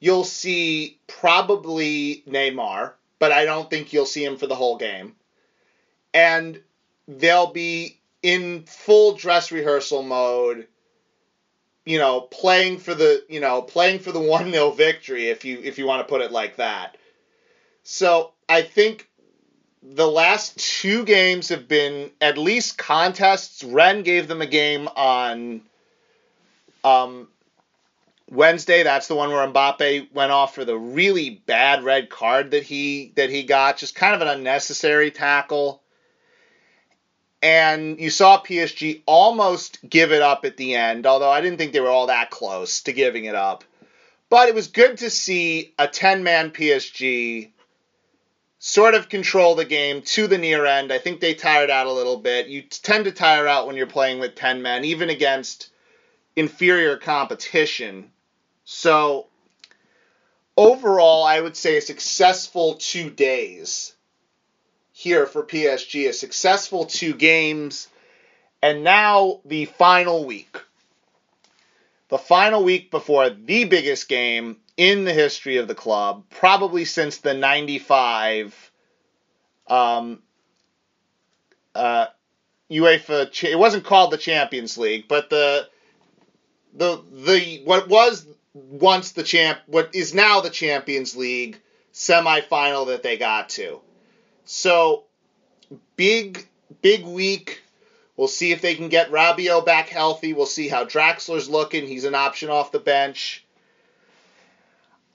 you'll 0.00 0.24
see 0.24 0.98
probably 1.06 2.24
Neymar, 2.26 2.92
but 3.18 3.30
I 3.30 3.44
don't 3.44 3.68
think 3.68 3.92
you'll 3.92 4.06
see 4.06 4.24
him 4.24 4.38
for 4.38 4.46
the 4.46 4.54
whole 4.54 4.78
game. 4.78 5.14
And 6.14 6.60
they'll 7.06 7.52
be 7.52 8.00
in 8.22 8.64
full 8.64 9.14
dress 9.14 9.52
rehearsal 9.52 10.02
mode 10.02 10.66
you 11.86 11.98
know, 11.98 12.20
playing 12.20 12.78
for 12.78 12.94
the, 12.94 13.24
you 13.28 13.40
know, 13.40 13.62
playing 13.62 14.00
for 14.00 14.12
the 14.12 14.20
1-0 14.20 14.76
victory 14.76 15.28
if 15.28 15.46
you 15.46 15.60
if 15.62 15.78
you 15.78 15.86
want 15.86 16.06
to 16.06 16.10
put 16.12 16.20
it 16.20 16.32
like 16.32 16.56
that. 16.56 16.98
So, 17.84 18.32
I 18.48 18.62
think 18.62 19.08
the 19.82 20.06
last 20.06 20.58
two 20.58 21.04
games 21.04 21.48
have 21.50 21.68
been 21.68 22.10
at 22.20 22.38
least 22.38 22.78
contests. 22.78 23.62
Rennes 23.62 24.04
gave 24.04 24.28
them 24.28 24.42
a 24.42 24.46
game 24.46 24.88
on 24.88 25.62
um, 26.82 27.28
Wednesday. 28.30 28.82
That's 28.82 29.08
the 29.08 29.14
one 29.14 29.30
where 29.30 29.46
Mbappe 29.46 30.12
went 30.12 30.32
off 30.32 30.54
for 30.54 30.64
the 30.64 30.76
really 30.76 31.30
bad 31.30 31.84
red 31.84 32.10
card 32.10 32.50
that 32.52 32.64
he 32.64 33.12
that 33.16 33.30
he 33.30 33.44
got. 33.44 33.76
Just 33.76 33.94
kind 33.94 34.14
of 34.14 34.20
an 34.22 34.28
unnecessary 34.28 35.10
tackle 35.10 35.82
and 37.42 38.00
you 38.00 38.10
saw 38.10 38.42
PSG 38.42 39.02
almost 39.06 39.78
give 39.88 40.10
it 40.10 40.22
up 40.22 40.44
at 40.44 40.56
the 40.56 40.74
end, 40.74 41.06
although 41.06 41.30
I 41.30 41.40
didn't 41.40 41.58
think 41.58 41.72
they 41.72 41.80
were 41.80 41.90
all 41.90 42.08
that 42.08 42.30
close 42.30 42.82
to 42.82 42.92
giving 42.92 43.26
it 43.26 43.34
up. 43.34 43.62
But 44.28 44.48
it 44.48 44.54
was 44.54 44.66
good 44.66 44.98
to 44.98 45.10
see 45.10 45.72
a 45.78 45.86
10 45.86 46.24
man 46.24 46.50
PSG 46.50 47.50
sort 48.58 48.94
of 48.94 49.08
control 49.08 49.54
the 49.54 49.64
game 49.64 50.02
to 50.02 50.26
the 50.26 50.38
near 50.38 50.64
end. 50.64 50.92
I 50.92 50.98
think 50.98 51.20
they 51.20 51.34
tired 51.34 51.70
out 51.70 51.86
a 51.86 51.92
little 51.92 52.16
bit. 52.16 52.48
You 52.48 52.62
tend 52.62 53.04
to 53.04 53.12
tire 53.12 53.46
out 53.46 53.66
when 53.66 53.76
you're 53.76 53.86
playing 53.86 54.18
with 54.18 54.34
10 54.34 54.62
men, 54.62 54.84
even 54.84 55.10
against 55.10 55.70
inferior 56.34 56.96
competition. 56.96 58.10
So, 58.64 59.26
overall, 60.56 61.24
I 61.24 61.40
would 61.40 61.56
say 61.56 61.76
a 61.76 61.82
successful 61.82 62.74
two 62.74 63.10
days 63.10 63.94
here 64.92 65.26
for 65.26 65.42
PSG. 65.42 66.08
A 66.08 66.12
successful 66.12 66.86
two 66.86 67.14
games, 67.14 67.88
and 68.62 68.82
now 68.82 69.40
the 69.44 69.66
final 69.66 70.24
week. 70.24 70.56
The 72.08 72.18
final 72.18 72.64
week 72.64 72.90
before 72.90 73.28
the 73.28 73.64
biggest 73.64 74.08
game 74.08 74.58
in 74.76 75.04
the 75.04 75.12
history 75.12 75.56
of 75.56 75.68
the 75.68 75.74
club, 75.74 76.24
probably 76.30 76.84
since 76.84 77.18
the 77.18 77.34
95 77.34 78.72
um, 79.68 80.22
uh, 81.74 82.06
UEFA. 82.70 83.44
It 83.44 83.58
wasn't 83.58 83.84
called 83.84 84.10
the 84.10 84.18
Champions 84.18 84.76
League, 84.76 85.06
but 85.08 85.30
the 85.30 85.68
the 86.74 87.02
the 87.10 87.62
what 87.64 87.88
was 87.88 88.26
once 88.52 89.12
the 89.12 89.22
champ, 89.22 89.58
what 89.66 89.94
is 89.94 90.14
now 90.14 90.40
the 90.40 90.50
Champions 90.50 91.16
League 91.16 91.60
semifinal 91.92 92.88
that 92.88 93.02
they 93.02 93.16
got 93.16 93.48
to. 93.50 93.80
So 94.44 95.04
big, 95.96 96.46
big 96.82 97.04
week. 97.04 97.62
We'll 98.16 98.28
see 98.28 98.52
if 98.52 98.62
they 98.62 98.74
can 98.74 98.88
get 98.88 99.10
Rabiot 99.10 99.66
back 99.66 99.88
healthy. 99.88 100.32
We'll 100.32 100.46
see 100.46 100.68
how 100.68 100.84
Draxler's 100.84 101.50
looking. 101.50 101.86
He's 101.86 102.04
an 102.04 102.14
option 102.14 102.48
off 102.48 102.72
the 102.72 102.78
bench. 102.78 103.45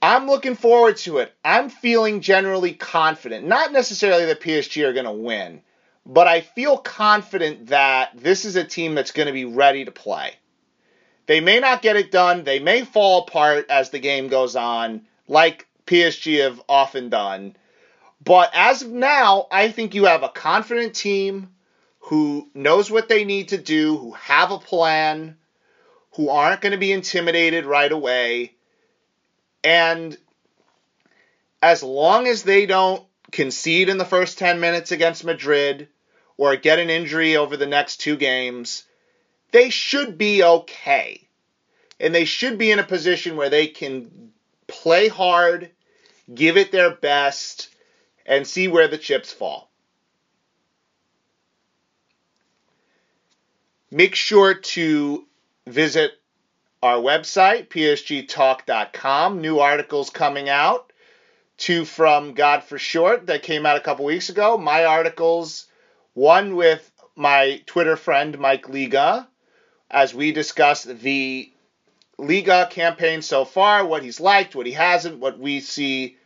I'm 0.02 0.26
looking 0.26 0.56
forward 0.56 0.96
to 0.98 1.18
it. 1.18 1.32
I'm 1.44 1.70
feeling 1.70 2.22
generally 2.22 2.72
confident. 2.72 3.46
Not 3.46 3.70
necessarily 3.70 4.26
that 4.26 4.40
PSG 4.40 4.84
are 4.84 4.92
going 4.92 5.04
to 5.04 5.12
win, 5.12 5.62
but 6.04 6.26
I 6.26 6.40
feel 6.40 6.76
confident 6.76 7.68
that 7.68 8.10
this 8.16 8.44
is 8.44 8.56
a 8.56 8.64
team 8.64 8.96
that's 8.96 9.12
going 9.12 9.28
to 9.28 9.32
be 9.32 9.44
ready 9.44 9.84
to 9.84 9.92
play. 9.92 10.34
They 11.26 11.40
may 11.40 11.60
not 11.60 11.82
get 11.82 11.94
it 11.94 12.10
done. 12.10 12.42
They 12.42 12.58
may 12.58 12.82
fall 12.82 13.20
apart 13.22 13.66
as 13.70 13.90
the 13.90 14.00
game 14.00 14.26
goes 14.26 14.56
on, 14.56 15.02
like 15.28 15.68
PSG 15.86 16.42
have 16.42 16.60
often 16.68 17.08
done. 17.08 17.54
But 18.24 18.50
as 18.54 18.82
of 18.82 18.90
now, 18.90 19.46
I 19.52 19.70
think 19.70 19.94
you 19.94 20.06
have 20.06 20.24
a 20.24 20.28
confident 20.28 20.94
team 20.94 21.54
who 22.00 22.48
knows 22.54 22.90
what 22.90 23.08
they 23.08 23.24
need 23.24 23.50
to 23.50 23.58
do, 23.58 23.96
who 23.96 24.12
have 24.12 24.50
a 24.50 24.58
plan, 24.58 25.36
who 26.16 26.28
aren't 26.28 26.60
going 26.60 26.72
to 26.72 26.78
be 26.78 26.90
intimidated 26.90 27.66
right 27.66 27.90
away. 27.90 28.54
And 29.64 30.16
as 31.62 31.82
long 31.82 32.26
as 32.26 32.42
they 32.42 32.66
don't 32.66 33.04
concede 33.30 33.88
in 33.88 33.98
the 33.98 34.04
first 34.04 34.38
10 34.38 34.60
minutes 34.60 34.92
against 34.92 35.24
Madrid 35.24 35.88
or 36.36 36.56
get 36.56 36.78
an 36.78 36.90
injury 36.90 37.36
over 37.36 37.56
the 37.56 37.66
next 37.66 37.98
two 37.98 38.16
games, 38.16 38.84
they 39.52 39.70
should 39.70 40.18
be 40.18 40.42
okay. 40.42 41.28
And 42.00 42.14
they 42.14 42.24
should 42.24 42.58
be 42.58 42.70
in 42.70 42.78
a 42.78 42.84
position 42.84 43.36
where 43.36 43.50
they 43.50 43.68
can 43.68 44.32
play 44.66 45.08
hard, 45.08 45.70
give 46.32 46.56
it 46.56 46.72
their 46.72 46.90
best, 46.90 47.68
and 48.26 48.46
see 48.46 48.66
where 48.68 48.88
the 48.88 48.98
chips 48.98 49.32
fall. 49.32 49.70
Make 53.90 54.14
sure 54.14 54.54
to 54.54 55.26
visit 55.66 56.12
our 56.82 56.96
website, 56.96 57.68
psgtalk.com. 57.68 59.40
New 59.40 59.60
articles 59.60 60.10
coming 60.10 60.48
out. 60.48 60.92
Two 61.56 61.84
from 61.84 62.34
God 62.34 62.64
for 62.64 62.78
Short 62.78 63.26
that 63.26 63.44
came 63.44 63.66
out 63.66 63.76
a 63.76 63.80
couple 63.80 64.04
weeks 64.04 64.30
ago. 64.30 64.58
My 64.58 64.84
articles, 64.84 65.66
one 66.14 66.56
with 66.56 66.90
my 67.14 67.62
Twitter 67.66 67.96
friend 67.96 68.36
Mike 68.38 68.68
Liga, 68.68 69.28
as 69.90 70.14
we 70.14 70.32
discuss 70.32 70.82
the 70.82 71.52
Liga 72.18 72.66
campaign 72.70 73.22
so 73.22 73.44
far, 73.44 73.86
what 73.86 74.02
he's 74.02 74.18
liked, 74.20 74.56
what 74.56 74.66
he 74.66 74.72
hasn't, 74.72 75.18
what 75.18 75.38
we 75.38 75.60
see 75.60 76.16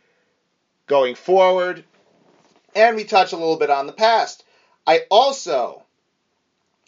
going 0.87 1.15
forward, 1.15 1.83
and 2.75 2.95
we 2.95 3.03
touch 3.03 3.33
a 3.33 3.37
little 3.37 3.57
bit 3.57 3.69
on 3.69 3.85
the 3.85 3.93
past. 3.93 4.43
I 4.87 5.01
also 5.11 5.83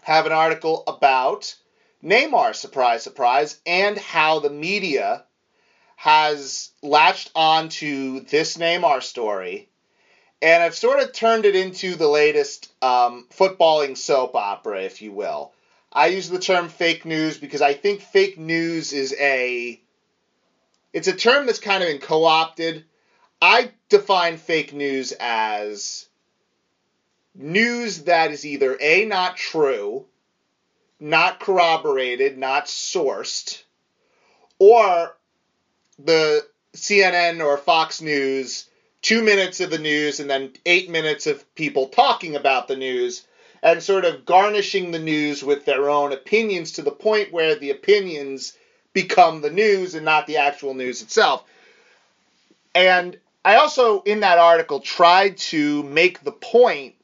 have 0.02 0.26
an 0.26 0.32
article 0.32 0.84
about 0.88 1.56
Neymar, 2.04 2.56
surprise, 2.56 3.04
surprise, 3.04 3.60
and 3.66 3.98
how 3.98 4.40
the 4.40 4.50
media 4.50 5.26
has 5.96 6.72
latched 6.82 7.32
on 7.36 7.70
to 7.70 8.22
this 8.22 8.58
Neymar 8.58 9.04
story 9.04 9.70
and 10.42 10.64
I've 10.64 10.76
sort 10.76 11.02
of 11.02 11.12
turned 11.12 11.46
it 11.46 11.56
into 11.56 11.96
the 11.96 12.08
latest 12.08 12.72
um, 12.82 13.28
footballing 13.32 13.98
soap 13.98 14.36
opera, 14.36 14.84
if 14.84 15.02
you 15.02 15.12
will. 15.12 15.54
I 15.92 16.08
use 16.08 16.30
the 16.30 16.40
term 16.40 16.70
fake 16.70 17.06
news 17.06 17.38
because 17.38 17.62
I 17.62 17.74
think 17.74 18.02
fake 18.02 18.38
news 18.38 18.94
is 18.94 19.16
a 19.20 19.82
it's 20.94 21.08
a 21.08 21.14
term 21.14 21.46
that's 21.46 21.60
kind 21.60 21.84
of 21.84 21.90
been 21.90 22.00
co-opted. 22.00 22.86
I 23.42 23.72
define 23.90 24.38
fake 24.38 24.74
news 24.74 25.14
as 25.20 26.08
news 27.36 28.04
that 28.04 28.32
is 28.32 28.46
either 28.46 28.78
a 28.80 29.06
not 29.06 29.36
true, 29.36 30.06
not 31.00 31.40
corroborated, 31.40 32.38
not 32.38 32.66
sourced, 32.66 33.64
or 34.58 35.16
the 35.98 36.46
CNN 36.76 37.44
or 37.44 37.58
Fox 37.58 38.02
News 38.02 38.70
two 39.02 39.22
minutes 39.24 39.60
of 39.62 39.70
the 39.70 39.78
news 39.78 40.20
and 40.20 40.30
then 40.30 40.54
eight 40.66 40.90
minutes 40.90 41.26
of 41.28 41.56
people 41.56 41.88
talking 41.88 42.36
about 42.36 42.68
the 42.68 42.76
news 42.76 43.26
and 43.62 43.82
sort 43.82 44.06
of 44.06 44.26
garnishing 44.26 44.92
the 44.92 45.00
news 45.00 45.44
with 45.44 45.66
their 45.66 45.90
own 45.90 46.12
opinions 46.12 46.74
to 46.74 46.82
the 46.82 46.92
point 46.92 47.32
where 47.32 47.56
the 47.56 47.72
opinions 47.72 48.54
become 48.94 49.42
the 49.42 49.50
news 49.50 49.96
and 49.96 50.06
not 50.06 50.28
the 50.28 50.38
actual 50.38 50.74
news 50.74 51.02
itself. 51.02 51.44
And 52.74 53.18
I 53.44 53.56
also, 53.56 54.02
in 54.02 54.22
that 54.22 54.38
article, 54.38 54.80
tried 54.80 55.38
to 55.38 55.84
make 55.84 56.24
the 56.24 56.32
point 56.32 56.96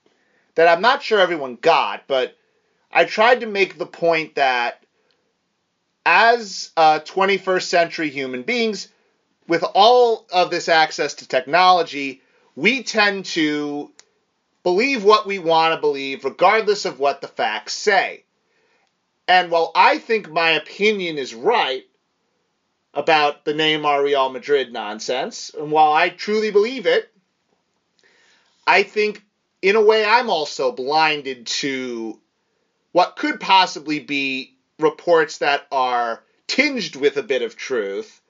that 0.55 0.67
I'm 0.67 0.81
not 0.81 1.03
sure 1.03 1.19
everyone 1.19 1.55
got, 1.55 2.07
but 2.07 2.37
I 2.95 3.03
tried 3.03 3.41
to 3.41 3.45
make 3.45 3.77
the 3.77 3.85
point 3.85 4.35
that 4.35 4.81
as 6.05 6.71
uh, 6.77 7.01
21st 7.01 7.63
century 7.63 8.09
human 8.09 8.43
beings, 8.43 8.87
with 9.49 9.65
all 9.75 10.25
of 10.31 10.49
this 10.49 10.69
access 10.69 11.15
to 11.15 11.27
technology, 11.27 12.21
we 12.55 12.83
tend 12.83 13.25
to 13.25 13.91
believe 14.63 15.03
what 15.03 15.27
we 15.27 15.39
want 15.39 15.75
to 15.75 15.81
believe, 15.81 16.23
regardless 16.23 16.85
of 16.85 16.97
what 16.97 17.19
the 17.19 17.27
facts 17.27 17.73
say. 17.73 18.23
And 19.27 19.51
while 19.51 19.73
I 19.75 19.97
think 19.97 20.31
my 20.31 20.51
opinion 20.51 21.17
is 21.17 21.35
right 21.35 21.83
about 22.93 23.43
the 23.43 23.53
Neymar 23.53 24.03
Real 24.03 24.29
Madrid 24.29 24.71
nonsense, 24.71 25.51
and 25.53 25.69
while 25.69 25.91
I 25.91 26.09
truly 26.09 26.49
believe 26.49 26.85
it, 26.85 27.11
I 28.65 28.83
think 28.83 29.21
in 29.61 29.75
a 29.75 29.81
way 29.81 30.05
I'm 30.05 30.29
also 30.29 30.71
blinded 30.71 31.47
to 31.47 32.19
what 32.95 33.17
could 33.17 33.41
possibly 33.41 33.99
be 33.99 34.55
reports 34.79 35.39
that 35.39 35.67
are 35.69 36.23
tinged 36.47 36.95
with 36.95 37.17
a 37.17 37.23
bit 37.23 37.41
of 37.41 37.57
truth 37.57 38.21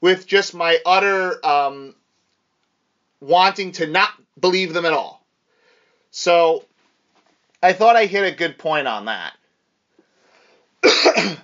with 0.00 0.26
just 0.26 0.52
my 0.52 0.78
utter 0.84 1.46
um, 1.46 1.94
wanting 3.20 3.70
to 3.70 3.86
not 3.86 4.10
believe 4.40 4.74
them 4.74 4.84
at 4.84 4.92
all. 4.92 5.24
So 6.10 6.64
I 7.62 7.72
thought 7.72 7.94
I 7.94 8.06
hit 8.06 8.24
a 8.26 8.36
good 8.36 8.58
point 8.58 8.88
on 8.88 9.04
that. 9.04 9.34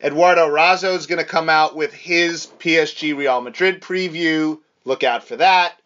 Eduardo 0.00 0.46
Razzo 0.46 0.94
is 0.94 1.08
going 1.08 1.18
to 1.18 1.24
come 1.28 1.48
out 1.48 1.74
with 1.74 1.92
his 1.92 2.46
PSG 2.60 3.16
Real 3.16 3.40
Madrid 3.40 3.82
preview. 3.82 4.60
Look 4.84 5.02
out 5.02 5.24
for 5.24 5.34
that. 5.34 5.76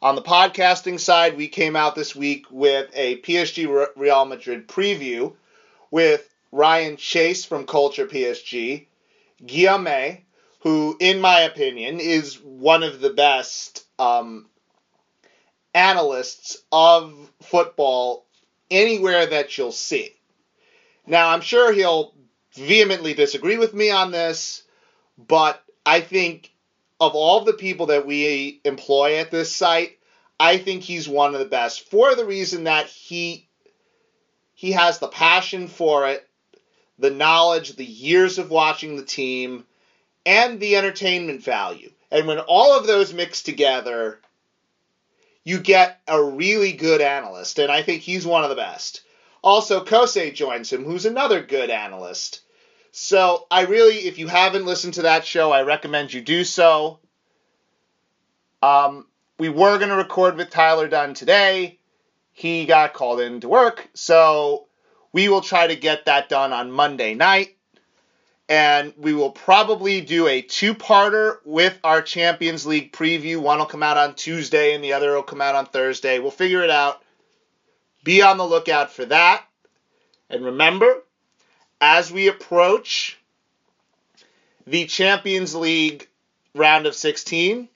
On 0.00 0.14
the 0.14 0.22
podcasting 0.22 1.00
side, 1.00 1.36
we 1.36 1.48
came 1.48 1.74
out 1.74 1.96
this 1.96 2.14
week 2.14 2.46
with 2.50 2.88
a 2.94 3.16
PSG 3.16 3.88
Real 3.96 4.24
Madrid 4.26 4.68
preview 4.68 5.34
with 5.90 6.32
Ryan 6.52 6.96
Chase 6.96 7.44
from 7.44 7.66
Culture 7.66 8.06
PSG, 8.06 8.86
Guillaume 9.44 10.18
who, 10.60 10.96
in 11.00 11.20
my 11.20 11.40
opinion, 11.40 11.98
is 11.98 12.36
one 12.40 12.84
of 12.84 13.00
the 13.00 13.10
best 13.10 13.84
um, 13.98 14.46
analysts 15.74 16.58
of 16.70 17.12
football 17.42 18.24
anywhere 18.70 19.26
that 19.26 19.58
you'll 19.58 19.72
see. 19.72 20.14
Now, 21.06 21.30
I'm 21.30 21.40
sure 21.40 21.72
he'll 21.72 22.14
vehemently 22.54 23.14
disagree 23.14 23.56
with 23.56 23.74
me 23.74 23.90
on 23.90 24.12
this, 24.12 24.62
but 25.16 25.62
I 25.84 26.00
think 26.00 26.52
of 27.00 27.14
all 27.14 27.44
the 27.44 27.52
people 27.52 27.86
that 27.86 28.06
we 28.06 28.60
employ 28.64 29.18
at 29.18 29.30
this 29.30 29.54
site, 29.54 29.98
I 30.40 30.58
think 30.58 30.82
he's 30.82 31.08
one 31.08 31.34
of 31.34 31.40
the 31.40 31.46
best 31.46 31.88
for 31.90 32.14
the 32.14 32.24
reason 32.24 32.64
that 32.64 32.86
he 32.86 33.48
he 34.54 34.72
has 34.72 34.98
the 34.98 35.08
passion 35.08 35.68
for 35.68 36.08
it, 36.08 36.28
the 36.98 37.10
knowledge, 37.10 37.76
the 37.76 37.84
years 37.84 38.38
of 38.38 38.50
watching 38.50 38.96
the 38.96 39.04
team, 39.04 39.64
and 40.26 40.58
the 40.58 40.74
entertainment 40.74 41.44
value. 41.44 41.92
And 42.10 42.26
when 42.26 42.40
all 42.40 42.76
of 42.76 42.86
those 42.86 43.14
mix 43.14 43.42
together, 43.42 44.18
you 45.44 45.60
get 45.60 46.00
a 46.08 46.20
really 46.20 46.72
good 46.72 47.00
analyst, 47.00 47.60
and 47.60 47.70
I 47.70 47.82
think 47.82 48.02
he's 48.02 48.26
one 48.26 48.42
of 48.42 48.50
the 48.50 48.56
best. 48.56 49.02
Also, 49.42 49.84
Kosei 49.84 50.34
joins 50.34 50.72
him, 50.72 50.84
who's 50.84 51.06
another 51.06 51.40
good 51.40 51.70
analyst. 51.70 52.40
So 52.90 53.46
I 53.50 53.62
really, 53.62 53.96
if 53.96 54.18
you 54.18 54.26
haven't 54.26 54.66
listened 54.66 54.94
to 54.94 55.02
that 55.02 55.24
show, 55.24 55.52
I 55.52 55.62
recommend 55.62 56.12
you 56.12 56.20
do 56.20 56.44
so. 56.44 57.00
Um, 58.62 59.06
we 59.38 59.48
were 59.48 59.78
going 59.78 59.90
to 59.90 59.96
record 59.96 60.36
with 60.36 60.50
Tyler 60.50 60.88
Dunne 60.88 61.14
today. 61.14 61.78
He 62.32 62.66
got 62.66 62.94
called 62.94 63.20
in 63.20 63.40
to 63.40 63.48
work, 63.48 63.88
so 63.94 64.66
we 65.12 65.28
will 65.28 65.40
try 65.40 65.66
to 65.66 65.76
get 65.76 66.06
that 66.06 66.28
done 66.28 66.52
on 66.52 66.70
Monday 66.70 67.14
night 67.14 67.56
and 68.48 68.94
we 68.96 69.12
will 69.12 69.30
probably 69.30 70.00
do 70.00 70.26
a 70.26 70.40
two-parter 70.40 71.36
with 71.44 71.78
our 71.84 72.00
Champions 72.00 72.64
League 72.64 72.92
preview. 72.92 73.38
One 73.38 73.58
will 73.58 73.66
come 73.66 73.82
out 73.82 73.98
on 73.98 74.14
Tuesday 74.14 74.74
and 74.74 74.82
the 74.82 74.94
other 74.94 75.14
will 75.14 75.22
come 75.22 75.42
out 75.42 75.54
on 75.54 75.66
Thursday. 75.66 76.18
We'll 76.18 76.30
figure 76.30 76.62
it 76.62 76.70
out. 76.70 77.02
Be 78.04 78.22
on 78.22 78.38
the 78.38 78.46
lookout 78.46 78.90
for 78.90 79.04
that. 79.04 79.44
And 80.30 80.44
remember, 80.44 81.02
as 81.80 82.10
we 82.10 82.28
approach 82.28 83.18
the 84.66 84.86
Champions 84.86 85.54
League 85.54 86.08
round 86.54 86.86
of 86.86 86.94
16, 86.94 87.68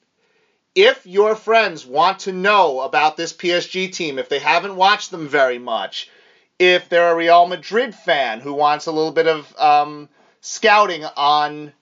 if 0.75 1.07
your 1.07 1.37
friends 1.37 1.87
want 1.87 2.21
to 2.21 2.33
know 2.33 2.81
about 2.81 3.17
this 3.17 3.33
PSG 3.33 3.93
team, 3.93 4.19
if 4.19 4.29
they 4.29 4.39
haven't 4.39 4.77
watched 4.77 5.11
them 5.11 5.29
very 5.29 5.59
much, 5.59 6.11
if 6.59 6.89
they're 6.89 7.13
a 7.13 7.17
Real 7.17 7.47
Madrid 7.47 7.95
fan 7.95 8.41
who 8.41 8.55
wants 8.55 8.87
a 8.87 8.93
little 8.93 9.13
bit 9.13 9.27
of 9.27 9.55
um, 9.59 10.09
scouting 10.41 11.05
on 11.05 11.73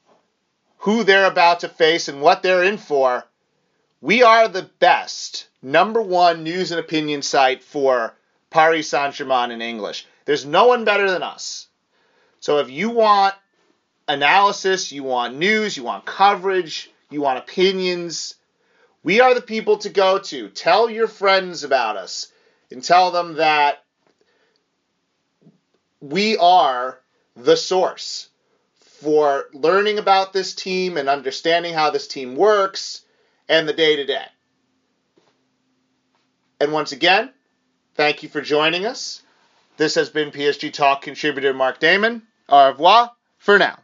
who 0.79 1.05
they're 1.05 1.27
about 1.27 1.61
to 1.61 1.69
face 1.69 2.09
and 2.09 2.21
what 2.21 2.43
they're 2.43 2.65
in 2.65 2.79
for, 2.79 3.25
we 4.01 4.23
are 4.23 4.49
the 4.49 4.71
best 4.79 5.49
number 5.63 6.01
one 6.01 6.43
news 6.43 6.71
and 6.73 6.81
opinion 6.81 7.23
site 7.23 7.63
for 7.63 8.15
Paris 8.49 8.89
Saint 8.89 9.15
Germain 9.15 9.51
in 9.51 9.61
English. 9.61 10.07
There's 10.25 10.47
no 10.47 10.67
one 10.67 10.85
better 10.85 11.11
than 11.11 11.23
us. 11.23 11.69
So 12.41 12.59
if 12.59 12.71
you 12.71 12.91
want 12.91 13.35
analysis, 14.09 14.93
you 14.93 15.05
want 15.05 15.37
news, 15.37 15.77
you 15.77 15.85
want 15.85 16.07
coverage, 16.07 16.91
you 17.11 17.21
want 17.21 17.39
opinions, 17.39 18.35
we 19.03 19.21
are 19.21 19.35
the 19.35 19.41
people 19.41 19.79
to 19.79 19.89
go 19.89 20.19
to. 20.19 20.49
Tell 20.49 20.91
your 20.91 21.09
friends 21.09 21.65
about 21.65 21.97
us 21.97 22.33
and 22.71 22.83
tell 22.83 23.11
them 23.11 23.35
that 23.35 23.83
we 26.01 26.37
are 26.37 26.99
the 27.37 27.57
source 27.57 28.29
for 29.01 29.47
learning 29.53 29.99
about 29.99 30.33
this 30.33 30.55
team 30.55 30.97
and 30.97 31.09
understanding 31.09 31.73
how 31.73 31.91
this 31.91 32.07
team 32.07 32.37
works 32.37 33.03
and 33.49 33.67
the 33.67 33.73
day 33.73 33.97
to 33.97 34.05
day. 34.05 34.27
And 36.61 36.73
once 36.73 36.93
again, 36.93 37.31
thank 37.95 38.23
you 38.23 38.29
for 38.29 38.43
joining 38.43 38.85
us. 38.85 39.23
This 39.79 39.95
has 39.95 40.11
been 40.11 40.31
PSG 40.31 40.73
Talk 40.73 41.01
contributor 41.01 41.55
Mark 41.55 41.81
Damon. 41.81 42.23
Au 42.51 42.69
revoir 42.69 43.17
for 43.39 43.59
now. 43.59 43.77